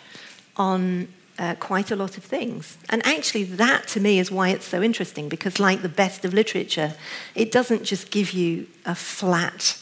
[0.56, 1.08] on
[1.38, 2.76] uh, quite a lot of things.
[2.88, 6.34] And actually, that to me is why it's so interesting, because like the best of
[6.34, 6.94] literature,
[7.34, 9.78] it doesn't just give you a flat,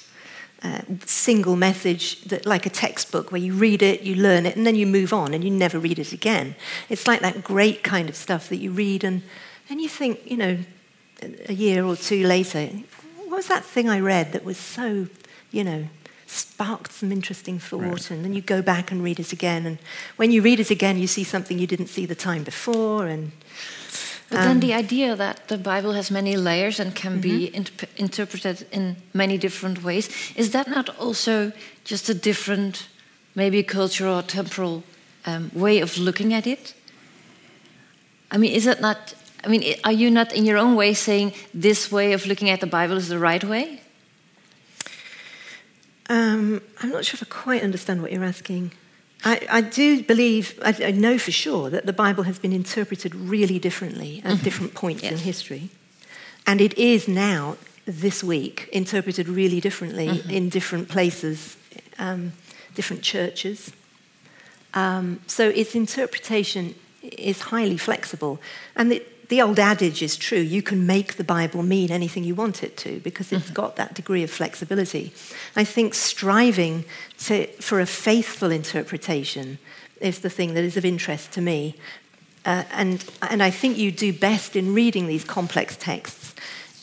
[0.63, 4.67] uh, single message that, like a textbook where you read it, you learn it, and
[4.67, 6.55] then you move on and you never read it again.
[6.89, 9.23] It's like that great kind of stuff that you read and,
[9.69, 10.59] and you think, you know,
[11.49, 12.67] a year or two later,
[13.17, 15.07] what was that thing I read that was so,
[15.51, 15.89] you know,
[16.31, 18.11] sparked some interesting thought, Right.
[18.11, 19.67] and then you go back and read it again.
[19.67, 19.79] And
[20.17, 23.07] when you read it again, you see something you didn't see the time before.
[23.07, 23.33] And
[24.31, 28.67] But then the idea that the Bible has many layers and can be interp- interpreted
[28.71, 31.51] in many different ways, is that not also
[31.85, 32.89] just a different,
[33.35, 34.83] maybe cultural or temporal
[35.27, 36.75] um, way of looking at it?
[38.31, 39.15] I mean, is it not?
[39.45, 42.61] I mean, are you not in your own way saying this way of looking at
[42.61, 43.81] the Bible is the right way?
[46.11, 48.73] Um, I'm not sure if I quite understand what you're asking.
[49.25, 53.15] I, I do believe, I, I know for sure that the Bible has been interpreted
[53.15, 55.71] really differently at different points in history.
[56.47, 57.57] And it is now,
[57.87, 61.57] this week, interpreted really differently in different places,
[61.99, 62.33] um,
[62.75, 63.73] different churches.
[64.75, 68.41] Um, so its interpretation is highly flexible.
[68.75, 72.35] And the, the old adage is true you can make the Bible mean anything you
[72.35, 75.13] want it to because it's got that degree of flexibility.
[75.57, 76.85] I think striving
[77.21, 79.59] to, for a faithful interpretation
[80.01, 81.77] is the thing that is of interest to me.
[82.45, 86.35] uh, and, and I think you do best in reading these complex texts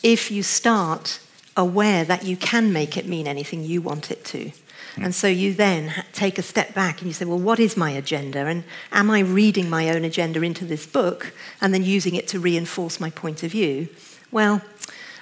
[0.02, 1.20] if you start
[1.56, 4.52] aware that you can make it mean anything you want it to.
[5.00, 7.90] And so you then take a step back and you say, well, what is my
[7.90, 8.40] agenda?
[8.40, 12.40] And am I reading my own agenda into this book and then using it to
[12.40, 13.88] reinforce my point of view?
[14.30, 14.62] Well,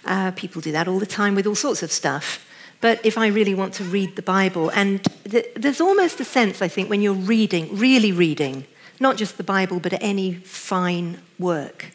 [0.04, 2.46] uh, people do that all the time with all sorts of stuff.
[2.80, 6.62] But if I really want to read the Bible, and th- there's almost a sense,
[6.62, 8.66] I think, when you're reading, really reading,
[9.00, 11.92] not just the Bible, but any fine work,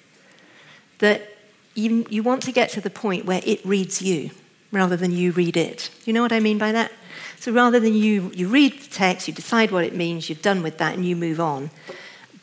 [0.99, 1.29] that
[1.75, 4.31] you, you want to get to the point where it reads you
[4.71, 5.89] rather than you read it.
[6.05, 6.91] You know what I mean by that?
[7.41, 10.61] So rather than you, you read the text, you decide what it means, you've done
[10.61, 11.71] with that, and you move on.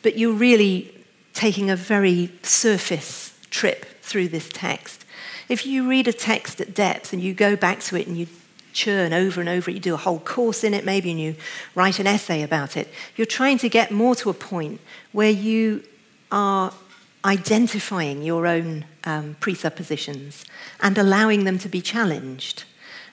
[0.01, 0.93] But you're really
[1.33, 5.05] taking a very surface trip through this text.
[5.47, 8.27] If you read a text at depth and you go back to it and you
[8.73, 11.35] churn over and over, you do a whole course in it maybe, and you
[11.75, 14.81] write an essay about it, you're trying to get more to a point
[15.13, 15.81] where you
[16.29, 16.73] are
[17.23, 20.43] identifying your own um, presuppositions
[20.81, 22.65] and allowing them to be challenged.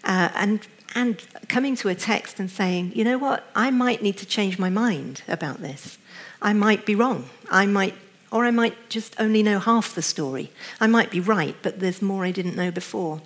[0.02, 0.66] Uh, and,
[0.96, 4.58] and coming to a text and saying, you know what, I might need to change
[4.58, 5.98] my mind about this.
[6.40, 7.28] I might be wrong.
[7.50, 7.94] I might,
[8.32, 10.50] or I might just only know half the story.
[10.80, 13.20] I might be right, but there's more I didn't know before.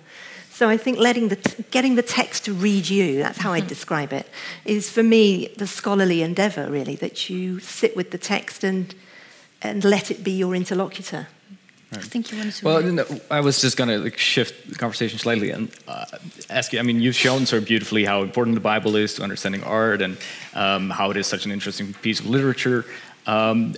[0.51, 3.59] So I think letting the t- getting the text to read you, that's how I
[3.59, 3.69] mm-hmm.
[3.69, 4.27] describe it,
[4.65, 8.93] is for me the scholarly endeavor, really, that you sit with the text and
[9.61, 11.27] and let it be your interlocutor.
[11.91, 12.05] Right.
[12.05, 12.65] I think you wanted to.
[12.65, 16.05] Well, no, I was just going to like, shift the conversation slightly and uh,
[16.49, 16.79] ask you.
[16.79, 20.17] I mean, you've shown so beautifully how important the Bible is to understanding art and
[20.53, 22.85] um, how it is such an interesting piece of literature.
[23.27, 23.75] Um,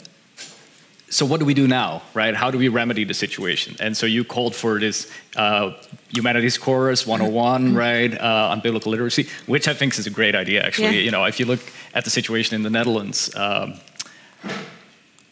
[1.09, 2.36] so what do we do now, right?
[2.36, 3.76] How do we remedy the situation?
[3.80, 5.74] And so you called for this uh,
[6.09, 7.78] humanities course 101, mm-hmm.
[7.78, 10.64] right, uh, on biblical literacy, which I think is a great idea.
[10.64, 11.05] Actually, yeah.
[11.05, 11.61] you know, if you look
[11.93, 13.34] at the situation in the Netherlands.
[13.36, 13.76] Um,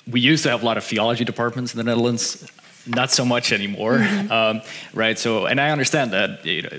[0.08, 2.46] we used to have a lot of theology departments in the Netherlands.
[2.88, 4.32] Not so much anymore, mm-hmm.
[4.40, 4.62] um,
[4.94, 5.18] right?
[5.18, 6.70] So, and I understand that you know,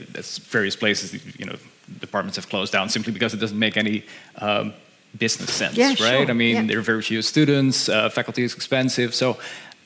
[0.50, 1.57] various places, you know,
[2.00, 4.05] departments have closed down simply because it doesn't make any
[4.38, 4.72] um,
[5.16, 5.96] business sense, yeah, right?
[5.96, 6.30] Sure.
[6.30, 6.62] I mean, yeah.
[6.62, 9.38] there are very few students, uh, faculty is expensive, so.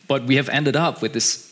[0.08, 1.45] But we have ended up with this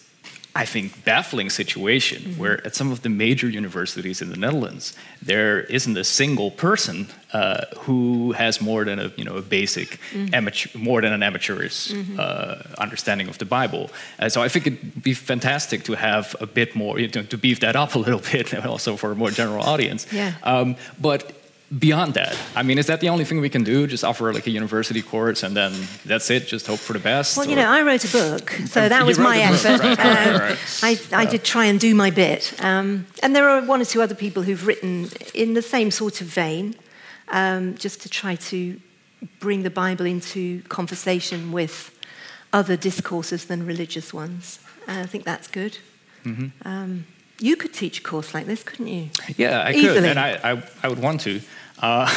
[0.57, 2.41] I think, baffling situation mm-hmm.
[2.41, 7.09] where at some of the major universities in the Netherlands, there isn't a single person
[7.33, 10.33] uh, who has more than a you know a basic mm-hmm.
[10.33, 12.17] amateur, more than an amateurish mm-hmm.
[12.21, 13.91] uh, understanding of the Bible.
[14.21, 17.37] Uh, so I think it'd be fantastic to have a bit more, you know, to
[17.37, 20.07] beef that up a little bit, also for a more general audience.
[20.13, 20.35] Yeah.
[20.45, 21.44] Um, but
[21.79, 22.37] beyond that?
[22.55, 23.87] I mean, is that the only thing we can do?
[23.87, 25.73] Just offer like a university course and then
[26.05, 26.47] that's it?
[26.47, 27.37] Just hope for the best?
[27.37, 27.51] Well, or?
[27.51, 29.81] you know, I wrote a book, so that was my effort.
[29.81, 30.41] Right, right,
[30.83, 32.55] right, I, I, did try and do my bit.
[32.63, 36.21] Um, and there are one or two other people who've written in the same sort
[36.21, 36.77] of vein,
[37.29, 38.81] um, just to try to
[39.41, 41.91] bring the Bible into conversation with
[42.53, 44.59] other discourses than religious ones.
[44.87, 45.79] Uh, I think that's good.
[46.25, 46.69] Mm-hmm.
[46.69, 47.07] Um,
[47.41, 49.11] you could teach a course like this, couldn't you?
[49.37, 49.95] Yeah, I Easily.
[49.95, 51.41] could, and I, I, I would want to.
[51.81, 52.09] Uh,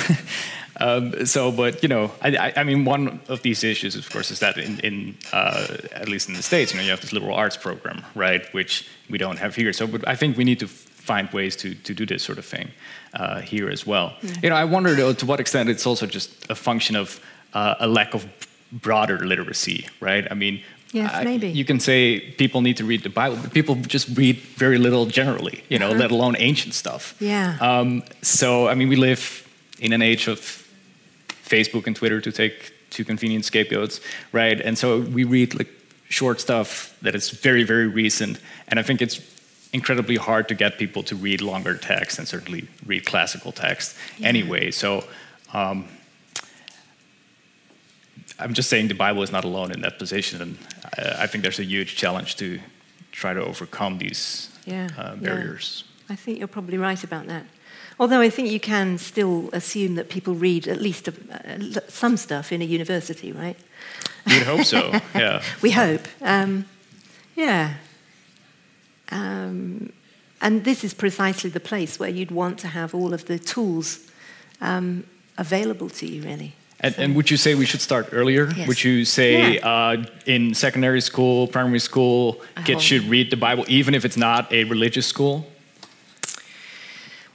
[0.80, 4.40] um, so, but you know, I, I, mean, one of these issues, of course, is
[4.40, 7.36] that in, in uh, at least in the states, you know, you have this liberal
[7.36, 9.74] arts program, right, which we don't have here.
[9.74, 12.46] So, but I think we need to find ways to to do this sort of
[12.46, 12.70] thing
[13.14, 14.16] uh, here as well.
[14.22, 14.44] Mm.
[14.44, 17.20] You know, I wonder though, to what extent it's also just a function of
[17.54, 18.26] uh, a lack of
[18.72, 20.28] broader literacy, right?
[20.32, 20.62] I mean,
[20.94, 21.50] Yes, maybe.
[21.50, 25.06] You can say people need to read the Bible, but people just read very little
[25.06, 26.00] generally, you know, uh-huh.
[26.00, 27.16] let alone ancient stuff.
[27.20, 27.58] Yeah.
[27.60, 29.47] Um, so, I mean, we live
[29.80, 30.40] in an age of
[31.44, 34.00] Facebook and Twitter to take two convenient scapegoats,
[34.32, 34.60] right?
[34.60, 35.70] And so we read like
[36.10, 38.40] short stuff that is very, very recent.
[38.68, 39.20] And I think it's
[39.74, 44.28] incredibly hard to get people to read longer text and certainly read classical text yeah.
[44.28, 44.72] anyway.
[44.72, 45.04] So,
[45.54, 45.88] um,
[48.40, 50.58] I'm just saying the Bible is not alone in that position, and
[50.98, 52.60] I, I think there's a huge challenge to
[53.12, 55.84] try to overcome these yeah, uh, barriers.
[55.86, 56.14] Yeah.
[56.14, 57.46] I think you're probably right about that.
[58.00, 62.16] Although I think you can still assume that people read at least a, uh, some
[62.18, 63.58] stuff in a university, right?
[64.28, 65.42] You'd hope so, yeah.
[65.62, 66.02] we hope.
[66.22, 66.66] Um,
[67.36, 67.76] yeah.
[69.10, 69.92] Um,
[70.42, 74.12] and this is precisely the place where you'd want to have all of the tools
[74.62, 75.06] um,
[75.38, 76.54] available to you, really.
[76.80, 78.52] And, and, would you say we should start earlier?
[78.56, 78.68] Yes.
[78.68, 79.68] Would you say yeah.
[79.68, 84.52] uh, in secondary school, primary school, kids should read the Bible even if it's not
[84.52, 85.48] a religious school?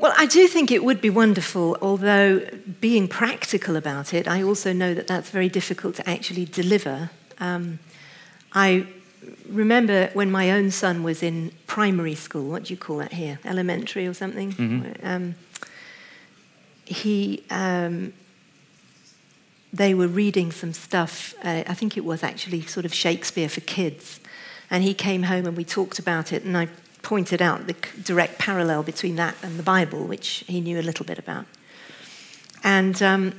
[0.03, 2.41] Well, I do think it would be wonderful, although
[2.81, 7.11] being practical about it, I also know that that's very difficult to actually deliver.
[7.39, 7.79] Um,
[8.53, 8.89] I
[9.49, 13.39] remember when my own son was in primary school, what do you call that here?
[13.45, 14.53] Elementary or something?
[14.53, 15.07] Mm-hmm.
[15.07, 15.35] Um,
[16.85, 17.45] he.
[17.49, 18.13] Um,
[19.73, 21.33] they were reading some stuff.
[21.45, 24.21] Uh, I think it was actually sort of Shakespeare for kids.
[24.69, 26.69] And he came home and we talked about it, and I
[27.03, 31.05] pointed out the direct parallel between that and the Bible, which he knew a little
[31.05, 31.47] bit about.
[32.65, 33.35] And, um,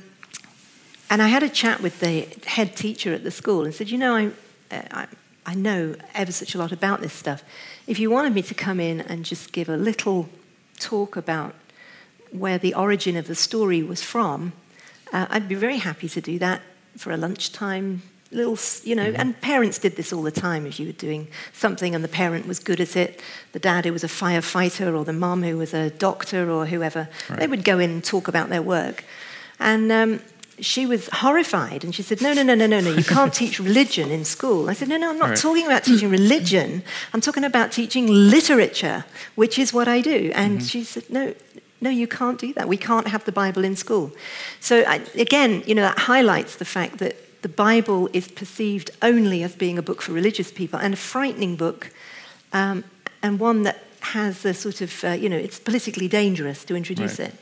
[1.10, 3.98] and I had a chat with the head teacher at the school and said, You
[3.98, 4.26] know, I,
[4.70, 5.06] uh, I,
[5.46, 7.42] I know ever such a lot about this stuff.
[7.86, 10.28] If you wanted me to come in and just give a little
[10.78, 11.54] talk about
[12.30, 14.52] where the origin of the story was from,
[15.12, 16.62] uh, I'd be very happy to do that
[16.96, 18.02] for a lunchtime
[18.34, 19.20] little, you know, mm-hmm.
[19.20, 20.66] and parents did this all the time.
[20.66, 23.20] If you were doing something and the parent was good at it,
[23.52, 27.08] the dad who was a firefighter or the mom who was a doctor or whoever,
[27.30, 27.38] right.
[27.38, 29.04] they would go in and talk about their work.
[29.60, 30.20] And um,
[30.60, 33.58] she was horrified and she said, No, no, no, no, no, no, you can't teach
[33.58, 34.68] religion in school.
[34.68, 35.38] I said, No, no, I'm not right.
[35.38, 36.82] talking about teaching religion.
[37.12, 39.04] I'm talking about teaching literature,
[39.34, 40.30] which is what I do.
[40.34, 40.66] And mm-hmm.
[40.66, 41.34] she said, No,
[41.80, 42.68] no, you can't do that.
[42.68, 44.12] We can't have the Bible in school.
[44.60, 49.42] So, I, again, you know, that highlights the fact that the Bible is perceived only
[49.42, 51.90] as being a book for religious people and a frightening book,
[52.54, 52.84] um,
[53.22, 57.18] and one that has a sort of, uh, you know, it's politically dangerous to introduce
[57.18, 57.28] right.
[57.28, 57.34] it.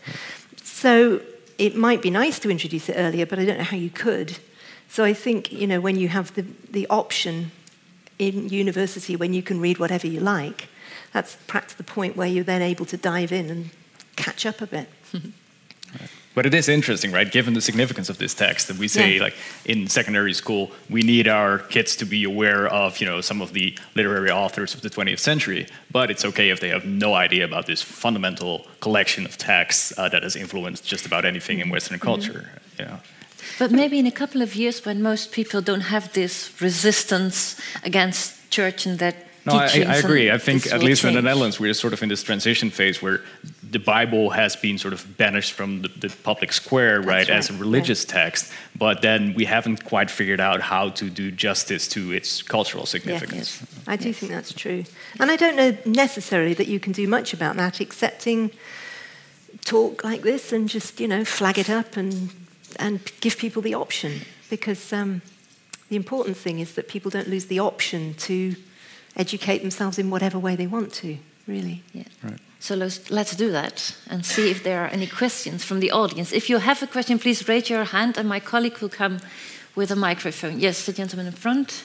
[0.65, 1.21] So
[1.57, 4.39] it might be nice to introduce it earlier, but I don't know how you could.
[4.89, 7.53] So I think, you know, when you have the, the option
[8.19, 10.67] in university when you can read whatever you like,
[11.13, 13.71] that's perhaps the point where you're then able to dive in and
[14.17, 14.89] catch up a bit.
[16.35, 17.31] But it is interesting, right?
[17.31, 19.23] Given the significance of this text, that we say, yeah.
[19.23, 19.35] like
[19.65, 23.53] in secondary school, we need our kids to be aware of, you know, some of
[23.53, 25.67] the literary authors of the 20th century.
[25.91, 30.09] But it's okay if they have no idea about this fundamental collection of texts uh,
[30.09, 32.07] that has influenced just about anything in Western mm-hmm.
[32.07, 32.47] culture.
[32.47, 32.83] Mm-hmm.
[32.83, 32.99] You know.
[33.59, 38.51] But maybe in a couple of years, when most people don't have this resistance against
[38.51, 40.31] church and that no, I, I, agree.
[40.31, 41.17] I think, at least change.
[41.17, 43.23] in the Netherlands, we're sort of in this transition phase where
[43.69, 47.51] the Bible has been sort of banished from the, the public square, right, right, as
[47.51, 48.13] a religious yeah.
[48.13, 52.87] text, but then we haven't quite figured out how to do justice to its cultural
[52.87, 53.61] significance.
[53.61, 53.85] Yes, yes.
[53.89, 54.19] I do yes.
[54.19, 54.85] think that's true.
[55.19, 58.53] And I don't know necessarily that you can do much about that, excepting
[59.65, 62.31] talk like this and just, you know, flag it up and,
[62.79, 64.21] and give people the option.
[64.51, 65.23] Because um,
[65.89, 68.55] the important thing is that people don't lose the option to
[69.17, 71.83] educate themselves in whatever way they want to, really.
[71.93, 72.05] Yeah.
[72.23, 72.41] Right.
[72.61, 76.33] So let's, let's do that and see if there are any questions from the audience.
[76.33, 79.19] If you have a question, please raise your hand and my colleague will come
[79.75, 80.61] with a microphone.
[80.61, 81.85] Yes, the gentleman in front.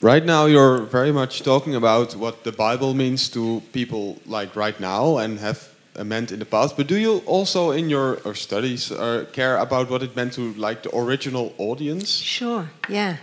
[0.00, 4.78] Right now, you're very much talking about what the Bible means to people like right
[4.80, 5.71] now and have
[6.04, 6.76] meant in the past.
[6.76, 10.82] But do you also, in your studies, uh, care about what it meant to like
[10.82, 12.10] the original audience?
[12.10, 12.70] Sure.
[12.88, 13.16] Yeah.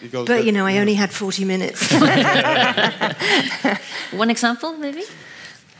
[0.00, 1.92] Because but you know, I only had forty minutes.
[4.12, 5.02] One example, maybe.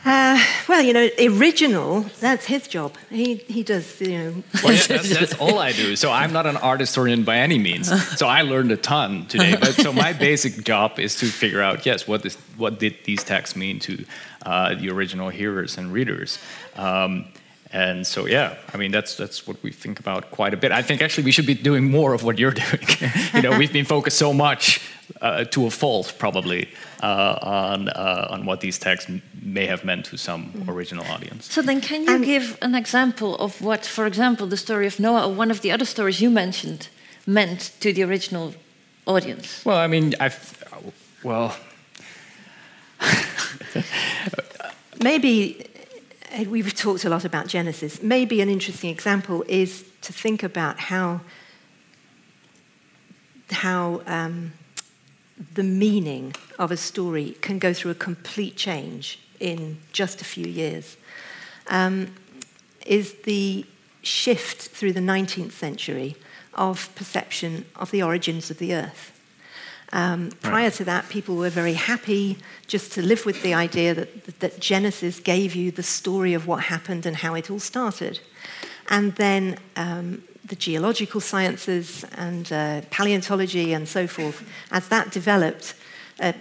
[0.04, 0.38] Uh,
[0.68, 2.94] well, you know, original, that's his job.
[3.10, 4.42] He, he does, you know.
[4.62, 5.96] Well, yeah, that's, that's, all I do.
[5.96, 7.88] So I'm not an art historian by any means.
[8.16, 9.56] So I learned a ton today.
[9.58, 13.24] But so my basic job is to figure out, yes, what, this, what did these
[13.24, 14.04] texts mean to
[14.48, 16.38] uh, the original hearers and readers?
[16.76, 17.24] Um,
[17.70, 20.72] and so, yeah, I mean, that's that's what we think about quite a bit.
[20.72, 22.86] I think actually we should be doing more of what you're doing.
[23.34, 24.80] you know, we've been focused so much
[25.20, 26.68] uh, to a fault, probably,
[27.02, 29.10] uh, on uh, on what these texts
[29.42, 30.68] may have meant to some mm.
[30.68, 31.52] original audience.
[31.52, 34.98] So then, can you um, give an example of what, for example, the story of
[34.98, 36.88] Noah or one of the other stories you mentioned
[37.26, 38.54] meant to the original
[39.06, 39.62] audience?
[39.64, 40.64] Well, I mean, I've
[41.22, 41.54] well.
[45.02, 45.68] Maybe
[46.46, 48.02] we've talked a lot about Genesis.
[48.02, 51.20] Maybe an interesting example is to think about how,
[53.50, 54.52] how um,
[55.54, 60.46] the meaning of a story can go through a complete change in just a few
[60.46, 60.96] years.
[61.68, 62.14] Um,
[62.86, 63.66] is the
[64.02, 66.16] shift through the 19th century
[66.54, 69.17] of perception of the origins of the earth.
[69.92, 70.72] Um, prior right.
[70.74, 75.18] to that, people were very happy just to live with the idea that, that Genesis
[75.18, 78.20] gave you the story of what happened and how it all started.
[78.90, 85.74] And then um, the geological sciences and uh, paleontology and so forth, as that developed,
[86.20, 86.32] uh,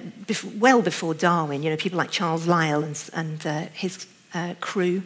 [0.56, 5.04] well before Darwin, you know, people like Charles Lyell and, and uh, his uh, crew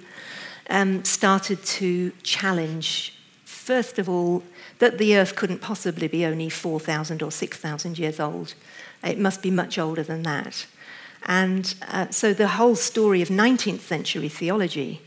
[0.70, 3.14] um, started to challenge,
[3.44, 4.44] first of all,
[4.82, 8.56] that the Earth couldn't possibly be only 4,000 or 6,000 years old.
[9.04, 10.66] It must be much older than that.
[11.28, 15.00] And uh, so the whole story of 19th century theology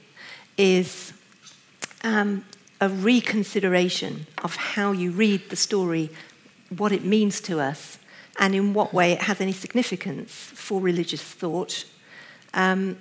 [0.56, 1.12] is
[2.04, 2.44] um,
[2.80, 6.08] a reconsideration of how you read the story,
[6.76, 7.98] what it means to us,
[8.38, 11.84] and in what way it has any significance for religious thought.
[12.54, 12.96] Um,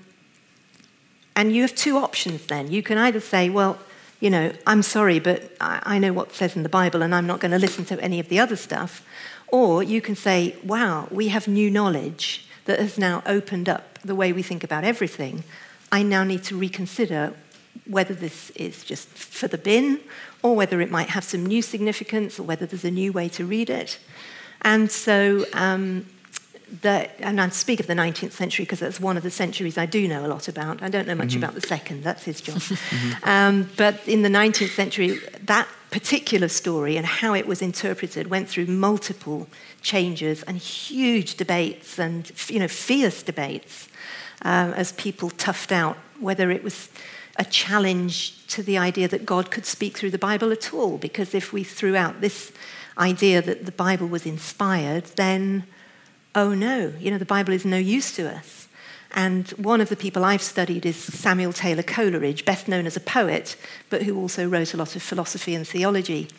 [1.35, 2.71] and you have two options then.
[2.71, 3.77] You can either say, well,
[4.23, 7.41] you know, I'm sorry, but I, know what says in the Bible and I'm not
[7.41, 9.05] going to listen to any of the other stuff.
[9.49, 14.15] Or you can say, wow, we have new knowledge that has now opened up the
[14.15, 15.43] way we think about everything.
[15.91, 17.33] I now need to reconsider
[17.85, 19.99] whether this is just for the bin
[20.41, 23.45] or whether it might have some new significance or whether there's a new way to
[23.45, 23.99] read it.
[24.61, 26.05] And so, um,
[26.81, 29.85] the, and I speak of the 19th century because that's one of the centuries I
[29.85, 30.81] do know a lot about.
[30.81, 31.43] I don't know much mm-hmm.
[31.43, 32.55] about the second, that's his job.
[32.57, 33.29] mm-hmm.
[33.29, 38.49] um, but in the 19th century, that particular story and how it was interpreted went
[38.49, 39.47] through multiple
[39.81, 43.87] changes and huge debates and you know, fierce debates
[44.41, 46.89] um, as people toughed out whether it was
[47.37, 50.97] a challenge to the idea that God could speak through the Bible at all.
[50.97, 52.51] Because if we threw out this
[52.97, 55.65] idea that the Bible was inspired, then,
[56.35, 58.67] oh no, you know, the Bible is no use to us.
[59.13, 63.01] And one of the people I've studied is Samuel Taylor Coleridge, best known as a
[63.01, 63.55] poet,
[63.89, 66.29] but who also wrote a lot of philosophy and theology.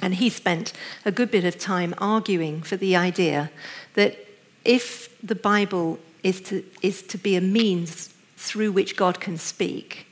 [0.00, 0.72] And he spent
[1.04, 3.50] a good bit of time arguing for the idea
[3.94, 4.16] that
[4.64, 10.06] if the Bible is to, is to be a means through which God can speak,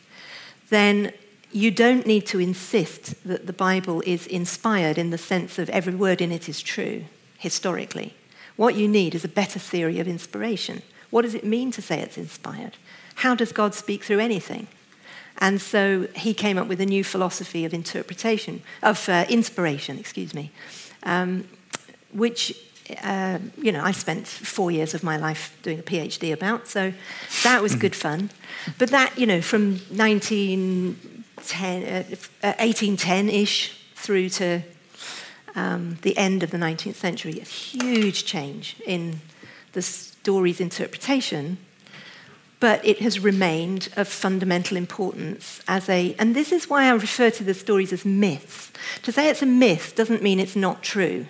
[0.68, 1.12] then
[1.52, 5.94] you don't need to insist that the Bible is inspired in the sense of every
[5.94, 7.04] word in it is true,
[7.38, 8.15] historically.
[8.56, 10.82] What you need is a better theory of inspiration.
[11.10, 12.76] What does it mean to say it's inspired?
[13.16, 14.66] How does God speak through anything?
[15.38, 20.34] And so he came up with a new philosophy of interpretation, of uh, inspiration, excuse
[20.34, 20.50] me,
[21.02, 21.46] um,
[22.12, 22.54] which
[23.02, 26.92] uh, you know, I spent four years of my life doing a PhD about, so
[27.42, 28.30] that was good fun.
[28.78, 34.62] But that, you know, from 1910, uh, 1810-ish uh, through to
[35.56, 39.20] um, the end of the 19th century, a huge change in
[39.72, 41.58] the story's interpretation,
[42.60, 47.30] but it has remained of fundamental importance as a, and this is why I refer
[47.30, 48.70] to the stories as myths.
[49.02, 51.26] To say it's a myth doesn't mean it's not true.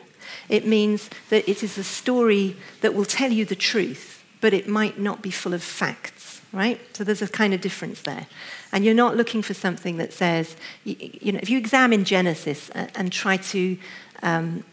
[0.49, 4.69] It means that it is a story that will tell you the truth, but it
[4.69, 6.81] might not be full of facts, right?
[6.97, 8.27] So there's a kind of difference there.
[8.73, 13.11] And you're not looking for something that says, you, know, if you examine Genesis and
[13.11, 13.79] try to
[14.23, 14.65] um,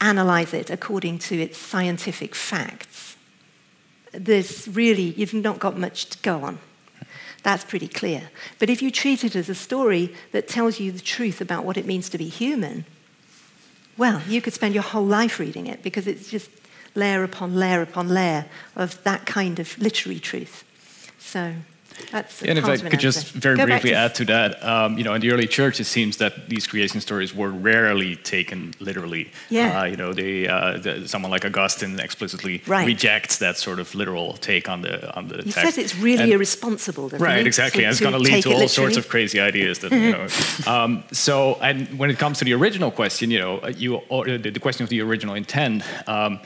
[0.00, 3.16] analyze it according to its scientific facts,
[4.12, 6.58] there's really, you've not got much to go on.
[7.42, 8.30] That's pretty clear.
[8.58, 11.76] But if you treat it as a story that tells you the truth about what
[11.76, 12.84] it means to be human,
[13.96, 16.50] well, you could spend your whole life reading it because it's just
[16.94, 18.46] layer upon layer upon layer
[18.76, 20.64] of that kind of literary truth.
[21.18, 21.54] So
[22.10, 25.04] that's and if I could just very Go briefly to add to that, um, you
[25.04, 29.30] know, in the early church, it seems that these creation stories were rarely taken literally.
[29.48, 29.80] Yeah.
[29.80, 32.86] Uh, you know, they, uh, the, someone like Augustine explicitly right.
[32.86, 35.58] rejects that sort of literal take on the on the he text.
[35.58, 37.08] He says it's really and, irresponsible.
[37.10, 37.46] right, he?
[37.46, 37.82] exactly.
[37.82, 39.78] To, and it's going to lead to all sorts of crazy ideas.
[39.80, 40.26] That you know.
[40.66, 44.84] um, so, and when it comes to the original question, you know, you the question
[44.84, 45.82] of the original intent.
[46.08, 46.40] Um,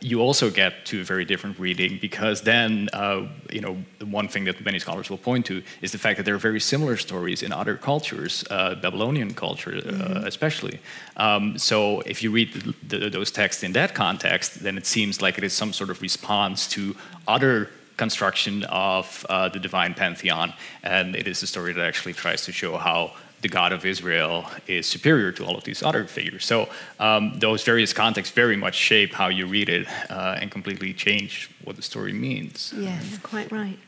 [0.00, 4.44] you also get to a very different reading because then, uh, you know, one thing
[4.44, 7.42] that many scholars will point to is the fact that there are very similar stories
[7.42, 10.26] in other cultures, uh, Babylonian culture uh, mm-hmm.
[10.26, 10.78] especially.
[11.16, 15.20] Um, so if you read the, the, those texts in that context, then it seems
[15.20, 16.94] like it is some sort of response to
[17.26, 20.52] other construction of uh, the divine pantheon,
[20.82, 24.46] and it is a story that actually tries to show how the God of Israel
[24.66, 26.44] is superior to all of these other figures.
[26.46, 30.94] So um, those various contexts very much shape how you read it uh, and completely
[30.94, 32.72] change what the story means.
[32.76, 33.78] Yes, quite right.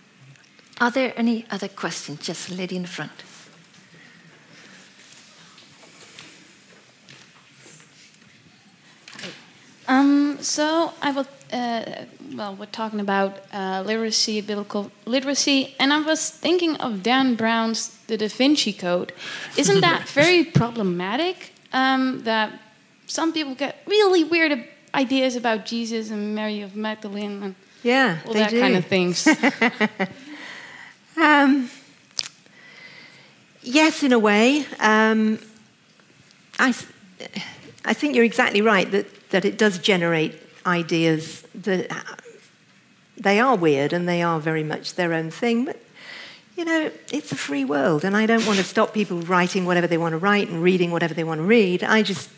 [0.80, 2.20] Are there any other questions?
[2.20, 3.12] Just a lady in the front.
[9.86, 12.04] Um, so I was Uh,
[12.34, 17.96] well, we're talking about uh, literacy, biblical literacy, and I was thinking of Dan Brown's
[18.08, 19.12] The Da Vinci Code.
[19.56, 21.52] Isn't that very problematic?
[21.72, 22.50] Um, that
[23.06, 27.54] some people get really weird ideas about Jesus and Mary of Magdalene and
[27.84, 28.60] yeah, all that do.
[28.60, 29.26] kind of things.
[31.16, 31.70] um,
[33.62, 34.66] yes, in a way.
[34.80, 35.38] Um,
[36.58, 36.74] I,
[37.84, 41.90] I think you're exactly right that that it does generate ideas that
[43.16, 45.80] they are weird and they are very much their own thing, but
[46.56, 49.88] you know, it's a free world, and I don't want to stop people writing whatever
[49.88, 51.82] they want to write and reading whatever they want to read.
[51.82, 52.30] I just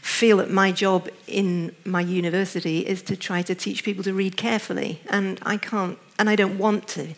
[0.00, 4.38] feel that my job in my university is to try to teach people to read
[4.38, 7.08] carefully, and I can't, and I don't want to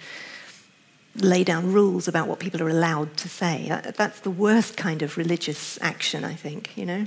[1.16, 3.68] lay down rules about what people are allowed to say.
[3.96, 7.06] That's the worst kind of religious action, I think, you know.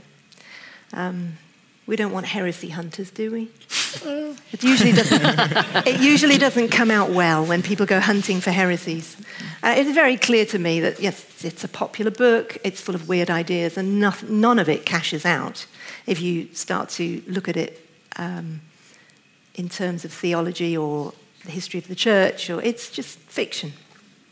[0.94, 1.40] Um,
[1.88, 3.52] We don't want heresy hunters, do we?
[4.04, 5.22] it usually doesn't.
[5.88, 9.16] it usually doesn't come out well when people go hunting for heresies.
[9.62, 12.58] Uh, it's very clear to me that yes, it's a popular book.
[12.64, 15.68] It's full of weird ideas, and nothing, none of it cashes out
[16.08, 18.62] if you start to look at it um,
[19.54, 21.14] in terms of theology or
[21.46, 22.50] the history of the church.
[22.50, 23.74] Or it's just fiction.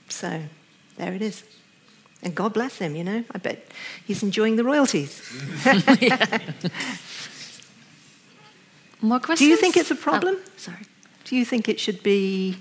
[0.09, 0.41] So
[0.97, 1.43] there it is.
[2.23, 3.23] And God bless him, you know.
[3.31, 3.67] I bet
[4.05, 5.21] he's enjoying the royalties.
[9.03, 9.39] More questions?
[9.39, 10.37] Do you think it's a problem?
[10.39, 10.85] Oh, sorry.
[11.25, 12.55] Do you think it should be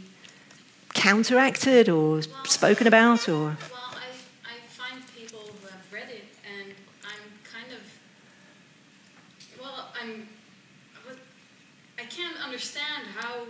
[0.93, 3.56] counteracted or spoken about or?
[3.70, 4.10] Well, I,
[4.44, 6.74] I find people who have read it, and
[7.05, 7.81] I'm kind of,
[9.62, 10.27] well, I'm,
[11.97, 13.44] I can't understand how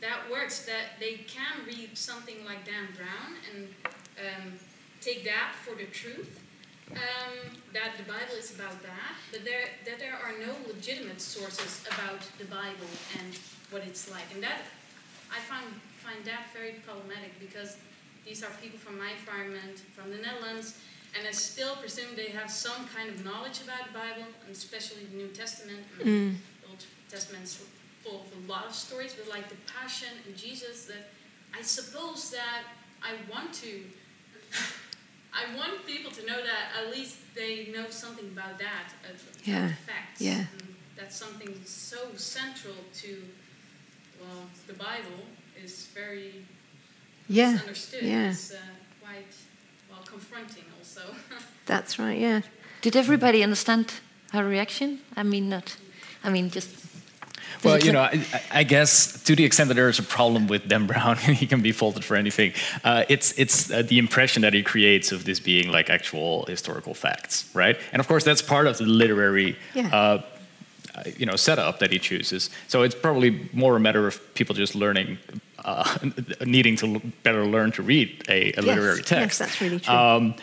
[0.00, 0.66] that works.
[0.66, 3.68] That they can read something like Dan Brown and
[4.20, 4.52] um,
[5.00, 6.45] take that for the truth.
[6.92, 11.84] Um, that the Bible is about that, but there that there are no legitimate sources
[11.90, 12.88] about the Bible
[13.18, 13.36] and
[13.70, 14.62] what it's like, and that
[15.34, 15.66] I find
[15.98, 17.76] find that very problematic because
[18.24, 20.78] these are people from my environment, from the Netherlands,
[21.18, 25.04] and I still presume they have some kind of knowledge about the Bible, and especially
[25.10, 25.80] the New Testament.
[25.98, 27.62] Mean, the Old Testament's
[28.02, 31.10] full of a lot of stories, but like the Passion and Jesus, that
[31.52, 32.62] I suppose that
[33.02, 33.82] I want to.
[35.36, 39.12] I want people to know that at least they know something about that, uh,
[39.44, 40.20] Yeah, facts.
[40.20, 40.44] yeah.
[40.52, 43.10] And that's something so central to,
[44.20, 45.20] well, the Bible
[45.64, 46.46] is very
[47.28, 48.02] Yeah, misunderstood.
[48.02, 48.30] yeah.
[48.30, 48.58] It's uh,
[49.02, 49.34] quite,
[49.90, 51.00] well, confronting also.
[51.66, 52.18] That's right.
[52.18, 52.40] Yeah.
[52.82, 53.92] Did everybody understand
[54.32, 55.00] her reaction?
[55.16, 55.76] I mean, not.
[56.24, 56.68] I mean, just.
[57.64, 60.68] Well, you know, I, I guess to the extent that there is a problem with
[60.68, 62.52] Dan Brown, he can be faulted for anything.
[62.84, 66.94] Uh, it's it's uh, the impression that he creates of this being like actual historical
[66.94, 67.76] facts, right?
[67.92, 69.88] And of course, that's part of the literary, Yeah.
[69.94, 70.22] uh,
[71.18, 72.50] you know, setup that he chooses.
[72.68, 75.18] So it's probably more a matter of people just learning,
[75.64, 75.98] uh,
[76.46, 79.38] needing to l- better learn to read a, a literary yes, text.
[79.38, 79.94] that's really true.
[79.94, 80.42] Um, uh,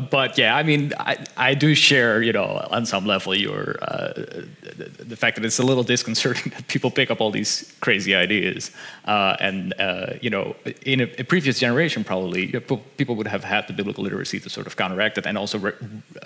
[0.00, 4.12] but yeah, I mean, I, I do share, you know, on some level, your uh,
[4.14, 8.14] the, the fact that it's a little disconcerting that people pick up all these crazy
[8.14, 8.72] ideas,
[9.04, 12.48] uh, and uh, you know, in a, a previous generation, probably
[12.96, 15.72] people would have had the biblical literacy to sort of counteract it and also re-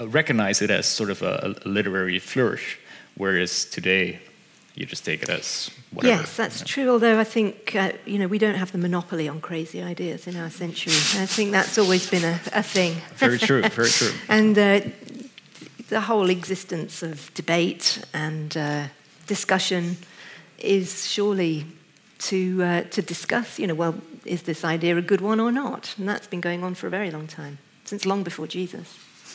[0.07, 2.79] recognize it as sort of a, a literary flourish,
[3.17, 4.19] whereas today,
[4.79, 6.21] you just take it as whatever.
[6.21, 6.89] Yes, that's true.
[6.89, 10.37] Although I think uh, you know we don't have the monopoly on crazy ideas in
[10.37, 10.93] our century.
[11.21, 12.95] I think that's always been a, a thing.
[13.17, 13.63] Very true.
[13.63, 14.13] Very true.
[14.29, 14.81] and uh,
[15.89, 18.85] the whole existence of debate and uh,
[19.27, 19.97] discussion
[20.59, 21.67] is surely
[22.19, 23.59] to uh, to discuss.
[23.59, 25.95] You know, well, is this idea a good one or not?
[25.99, 28.97] And that's been going on for a very long time, since long before Jesus.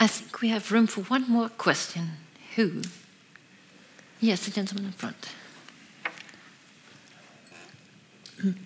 [0.00, 2.10] I think we have room for one more question.
[2.56, 2.82] Who?
[4.22, 5.16] Yes, the gentleman in front.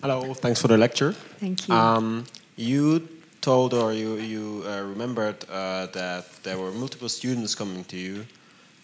[0.01, 1.13] Hello, thanks for the lecture.
[1.39, 1.73] Thank you.
[1.73, 2.25] Um,
[2.55, 3.07] you
[3.41, 8.25] told or you, you uh, remembered uh, that there were multiple students coming to you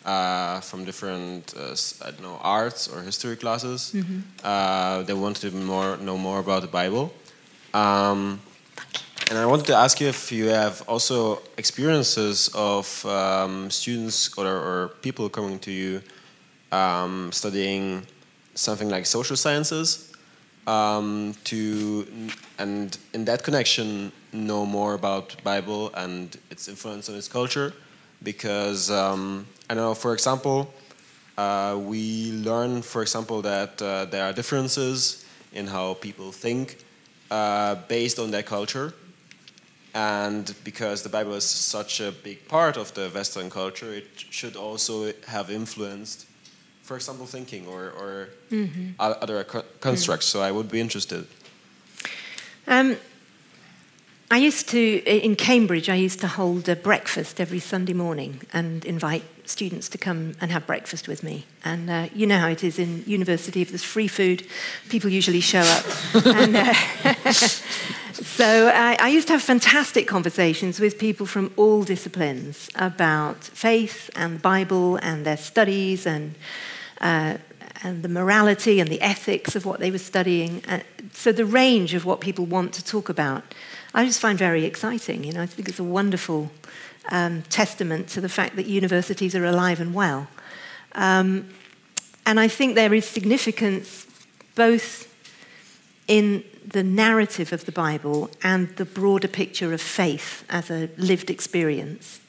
[0.06, 3.94] uh, from different, uh, s- I don't know, arts or history classes.
[4.44, 7.14] Uh, they wanted to more, know more about the Bible.
[7.74, 8.40] Um,
[9.30, 14.46] and I wanted to ask you if you have also experiences of um, students or,
[14.48, 16.02] or people coming to you
[16.74, 18.06] um, studying
[18.56, 20.12] something like social sciences
[20.68, 22.08] um, to
[22.58, 27.74] and in that connection know more about Bible and its influence on its culture
[28.24, 30.74] because um, I know for example
[31.38, 36.78] uh, we learn for example that uh, there are differences in how people think
[37.32, 38.94] uh, based on their culture.
[39.96, 44.56] And because the Bible is such a big part of the Western culture it should
[44.56, 46.26] also have influenced
[46.84, 48.28] for example thinking or, or
[49.00, 51.26] o- other co- constructs so I would be interested
[52.68, 52.96] Um,
[54.32, 58.84] I used to, in Cambridge, I used to hold a breakfast every Sunday morning and
[58.86, 61.46] invite students to come and have breakfast with me.
[61.64, 64.48] And uh, you know how it is in university, if there's free food,
[64.90, 65.86] people usually show up.
[66.26, 66.74] and, uh,
[67.34, 74.10] so I, I used to have fantastic conversations with people from all disciplines about faith
[74.16, 76.34] and the Bible and their studies and
[77.04, 77.38] uh,
[77.84, 80.64] and the morality and the ethics of what they were studying.
[80.68, 80.80] Uh,
[81.12, 83.44] so the range of what people want to talk about,
[83.94, 85.24] I just find very exciting.
[85.24, 86.50] You know, I think it's a wonderful
[87.12, 90.28] um, testament to the fact that universities are alive and well.
[90.94, 91.50] Um,
[92.26, 94.08] and I think there is significance
[94.56, 95.08] both
[96.08, 101.30] in the narrative of the Bible and the broader picture of faith as a lived
[101.30, 102.22] experience.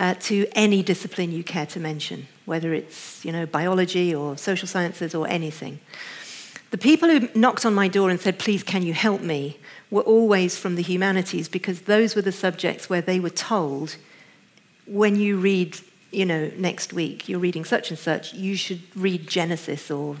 [0.00, 4.68] uh, to any discipline you care to mention, whether it's you know, biology or social
[4.68, 5.80] sciences or anything.
[6.70, 9.58] The people who knocked on my door and said, Please, can you help me?
[9.90, 13.96] were always from the humanities because those were the subjects where they were told,
[14.86, 15.76] when you read,
[16.12, 20.16] you know, next week, you're reading such and such, you should read Genesis or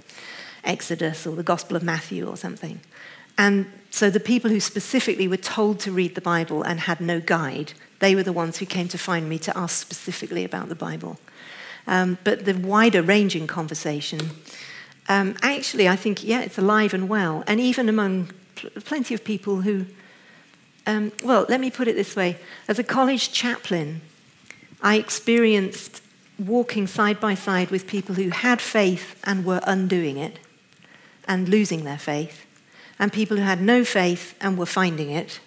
[0.64, 2.80] Exodus or the Gospel of Matthew or something.
[3.38, 7.20] And so the people who specifically were told to read the Bible and had no
[7.20, 10.74] guide, they were the ones who came to find me to ask specifically about the
[10.74, 11.18] Bible.
[11.90, 14.30] Um, but the wider ranging conversation,
[15.08, 17.42] um, actually, I think, yeah, it's alive and well.
[17.48, 19.86] And even among pl- plenty of people who,
[20.86, 22.38] um, well, let me put it this way.
[22.68, 24.02] As a college chaplain,
[24.80, 26.00] I experienced
[26.38, 30.38] walking side by side with people who had faith and were undoing it
[31.26, 32.46] and losing their faith,
[33.00, 35.40] and people who had no faith and were finding it,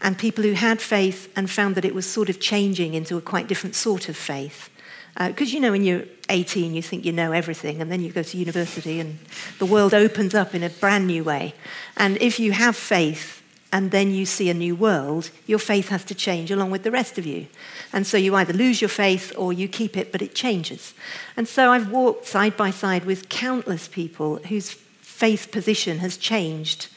[0.00, 3.20] and people who had faith and found that it was sort of changing into a
[3.20, 4.68] quite different sort of faith.
[5.14, 8.10] Because uh, you know, when you're 18, you think you know everything, and then you
[8.10, 9.18] go to university, and
[9.58, 11.54] the world opens up in a brand new way.
[11.96, 13.42] And if you have faith
[13.74, 16.90] and then you see a new world, your faith has to change along with the
[16.90, 17.46] rest of you.
[17.92, 20.92] And so you either lose your faith or you keep it, but it changes.
[21.38, 26.88] And so I've walked side by side with countless people whose faith position has changed.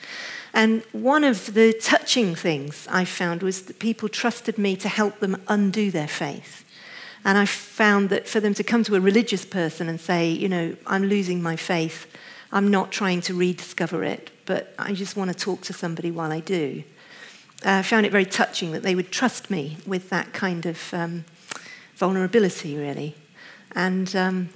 [0.54, 5.20] And one of the touching things I found was that people trusted me to help
[5.20, 6.65] them undo their faith.
[7.26, 10.48] And I found that for them to come to a religious person and say, you
[10.48, 12.06] know, I'm losing my faith,
[12.52, 16.32] I'm not trying to rediscover it, but I just want to talk to somebody while
[16.32, 16.84] I do.
[17.66, 20.94] Uh, I found it very touching that they would trust me with that kind of
[20.94, 21.26] um,
[21.96, 23.16] vulnerability, really.
[23.74, 24.50] And um,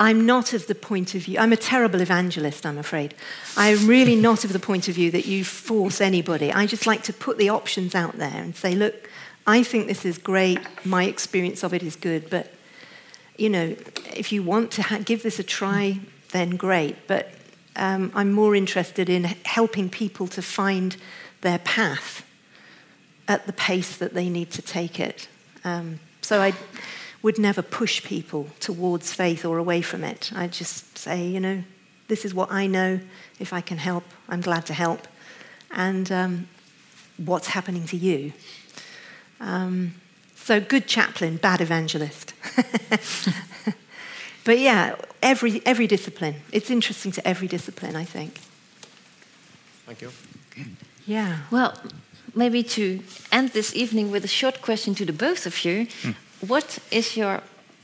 [0.00, 3.14] I'm not of the point of view, I'm a terrible evangelist, I'm afraid.
[3.54, 6.50] I'm really not of the point of view that you force anybody.
[6.50, 9.10] I just like to put the options out there and say, look,
[9.46, 10.60] I think this is great.
[10.84, 12.30] My experience of it is good.
[12.30, 12.52] But,
[13.36, 13.76] you know,
[14.14, 16.00] if you want to ha- give this a try,
[16.30, 17.06] then great.
[17.06, 17.32] But
[17.76, 20.96] um, I'm more interested in helping people to find
[21.40, 22.24] their path
[23.28, 25.28] at the pace that they need to take it.
[25.64, 26.54] Um, so I
[27.22, 30.30] would never push people towards faith or away from it.
[30.34, 31.62] I just say, you know,
[32.08, 33.00] this is what I know.
[33.38, 35.06] If I can help, I'm glad to help.
[35.70, 36.48] And um,
[37.16, 38.32] what's happening to you?
[39.42, 39.94] Um,
[40.36, 42.32] so, good chaplain, bad evangelist.
[44.44, 46.36] but yeah, every, every discipline.
[46.52, 48.38] It's interesting to every discipline, I think.
[49.86, 50.10] Thank you.
[51.06, 51.38] Yeah.
[51.50, 51.74] Well,
[52.34, 53.00] maybe to
[53.30, 55.86] end this evening with a short question to the both of you.
[56.02, 56.14] Mm.
[56.46, 57.42] What is your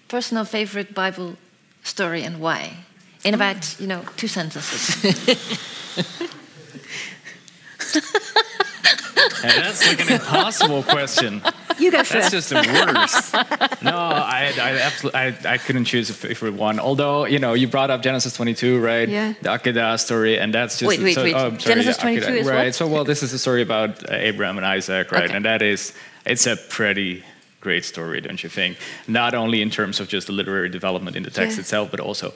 [0.09, 1.37] personal favorite Bible
[1.83, 2.85] story and why?
[3.25, 4.95] In about, you know, two sentences.
[9.43, 11.43] And that's like an impossible question.
[11.79, 12.13] You go first.
[12.13, 13.83] That's just the worst.
[13.83, 16.81] No, I, I absolutely, I, I couldn't choose a favorite one.
[16.81, 19.09] Although, you know, you brought up Genesis 22, right?
[19.09, 19.35] Yeah.
[19.41, 21.35] The Akedah story, and that's just wait, wait, so, wait.
[21.35, 22.65] Oh, sorry, Genesis 22 Akedah, is right?
[22.67, 22.75] what?
[22.75, 25.25] So, well, this is a story about uh, Abraham and Isaac, right?
[25.25, 25.35] Okay.
[25.37, 25.95] And that is,
[26.27, 27.23] it's a pretty
[27.61, 28.77] great story, don't you think?
[29.07, 31.61] Not only in terms of just the literary development in the text Yeah.
[31.61, 32.33] itself, but also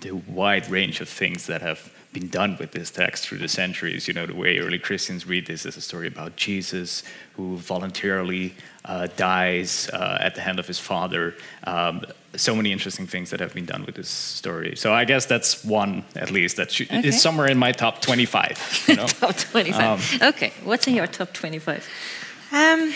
[0.00, 4.08] the wide range of things that have been done with this text through the centuries.
[4.08, 7.02] You know, the way early Christians read this as a story about Jesus
[7.36, 8.54] who voluntarily
[8.84, 11.34] uh, dies uh, at the hand of his father.
[11.64, 14.76] Um, so many interesting things that have been done with this story.
[14.76, 17.08] So I guess that's one, at least, that should, Okay.
[17.08, 18.84] is somewhere in my top 25.
[18.88, 19.06] You know?
[19.20, 20.22] top 25.
[20.22, 21.86] okay, what's in your top 25?
[22.52, 22.92] Um,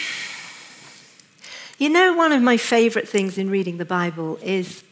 [1.78, 4.82] you know, one of my favorite things in reading the Bible is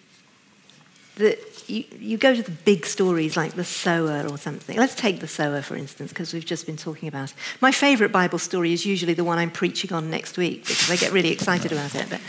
[1.17, 4.77] that you, you go to the big stories like the sower or something.
[4.77, 7.37] Let's take the sower, for instance, because we've just been talking about it.
[7.61, 10.97] My favorite Bible story is usually the one I'm preaching on next week because I
[10.97, 12.07] get really excited about it.
[12.09, 12.21] But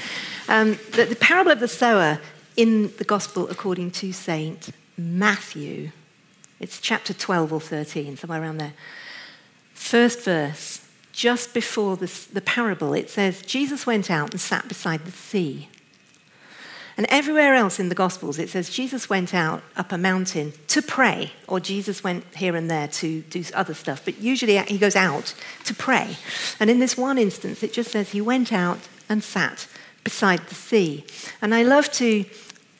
[0.47, 2.19] um, the, the parable of the sower
[2.55, 5.91] in the Gospel according to Saint Matthew,
[6.59, 8.73] it's chapter 12 or 13, somewhere around there.
[9.73, 15.05] First verse, just before this, the parable, it says, Jesus went out and sat beside
[15.05, 15.69] the sea.
[16.97, 20.81] And everywhere else in the Gospels, it says Jesus went out up a mountain to
[20.81, 24.95] pray, or Jesus went here and there to do other stuff, but usually he goes
[24.95, 26.17] out to pray.
[26.59, 29.67] And in this one instance, it just says he went out and sat
[30.03, 31.05] beside the sea.
[31.39, 32.25] And I love to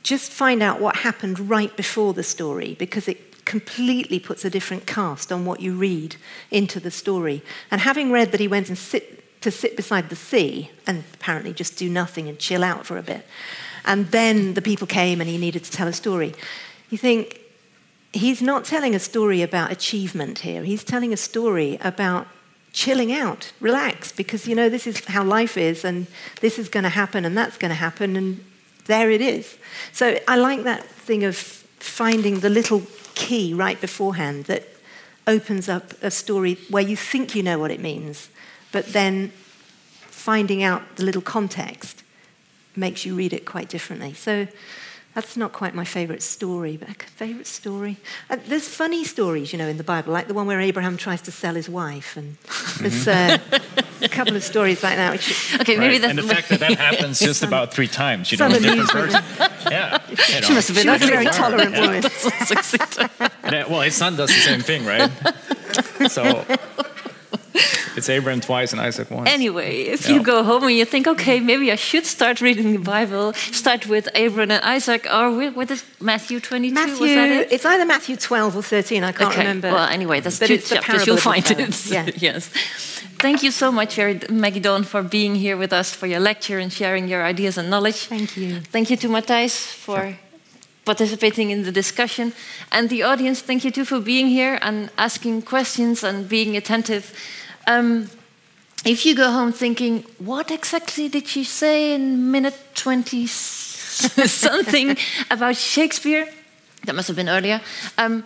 [0.01, 4.87] just find out what happened right before the story because it completely puts a different
[4.87, 6.15] cast on what you read
[6.49, 7.43] into the story.
[7.69, 11.53] And having read that he went and sit to sit beside the sea and apparently
[11.53, 13.25] just do nothing and chill out for a bit.
[13.87, 16.35] And then the people came and he needed to tell a story.
[16.89, 17.39] You think,
[18.13, 20.63] he's not telling a story about achievement here.
[20.63, 22.27] He's telling a story about
[22.73, 26.05] chilling out, relax, because you know this is how life is, and
[26.41, 28.43] this is going to happen, and that's going to happen, and
[28.85, 29.57] there it is.
[29.93, 32.83] So I like that thing of finding the little
[33.15, 34.67] key right beforehand that
[35.25, 38.29] opens up a story where you think you know what it means,
[38.71, 39.31] but then
[39.99, 42.03] finding out the little context
[42.77, 44.13] makes you read it quite differently.
[44.13, 44.47] So
[45.15, 47.97] that's not quite my favorite story, but a favorite story.
[48.29, 51.21] Uh, there's funny stories, you know, in the Bible, like the one where Abraham tries
[51.23, 52.37] to sell his wife, and
[52.79, 53.39] there's uh,
[54.03, 55.11] a couple of stories like that.
[55.13, 56.01] Which, Okay, maybe Right.
[56.01, 58.61] that's and the fact that that happens just about three times, you know, Some in
[58.77, 59.25] different amusement.
[59.25, 59.71] versions.
[59.71, 59.97] Yeah.
[60.09, 61.07] you she must have been she a ugly.
[61.07, 62.03] very tolerant woman.
[63.43, 65.09] And, uh, well, his son does the same thing, right?
[66.11, 66.43] so
[67.97, 69.29] it's Abraham twice and Isaac once.
[69.29, 70.15] Anyway, if Yeah.
[70.15, 73.87] you go home and you think, okay, maybe I should start reading the Bible, start
[73.87, 76.73] with Abraham and Isaac, or with, what is Matthew 22?
[76.75, 77.51] was Matthew, that it?
[77.51, 79.39] it's either Matthew 12 or 13, I can't okay.
[79.41, 79.71] remember.
[79.71, 81.05] Well, anyway, that's But two it's the chapters.
[81.05, 81.85] parable You'll of the find it.
[81.91, 82.09] Yeah.
[82.29, 82.49] yes.
[83.19, 86.59] Thank you so much, Jerry- Maggie Dawn, for being here with us for your lecture
[86.59, 88.05] and sharing your ideas and knowledge.
[88.07, 88.59] Thank you.
[88.61, 90.15] Thank you to Matthijs for
[90.87, 92.33] participating in the discussion.
[92.71, 97.13] And the audience, thank you too for being here and asking questions and being attentive.
[97.67, 98.09] Um,
[98.85, 104.97] if you go home thinking, what exactly did she say in minute 20 something
[105.29, 106.25] about Shakespeare?
[106.85, 107.59] That must have been earlier.
[107.97, 108.23] Um,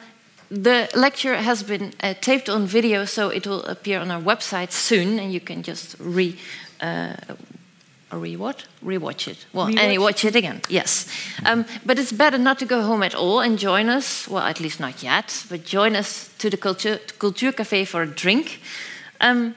[0.52, 4.72] the lecture has been uh, taped on video, so it will appear on our website
[4.72, 6.38] soon, and you can just re.
[6.80, 7.16] Uh,
[8.18, 8.66] re what?
[8.84, 9.46] Rewatch it.
[9.54, 9.80] Well, Rewatch?
[9.80, 10.62] and watch it again.
[10.70, 11.08] Yes,
[11.46, 14.28] um, but it's better not to go home at all and join us.
[14.28, 15.46] Well, at least not yet.
[15.50, 18.60] But join us to the culture culture cafe for a drink.
[19.20, 19.56] Um,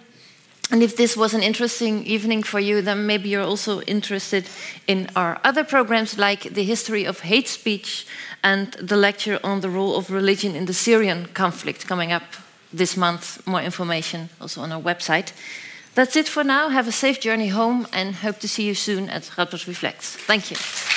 [0.70, 4.48] and if this was an interesting evening for you, then maybe you're also interested
[4.86, 8.06] in our other programs like the history of hate speech
[8.43, 12.22] and the lecture on the role of religion in the Syrian conflict coming up
[12.72, 13.47] this month.
[13.47, 15.32] More information also on our website.
[15.94, 16.70] That's it for now.
[16.70, 20.16] Have a safe journey home and hope to see you soon at Radboud Reflects.
[20.16, 20.93] Thank you.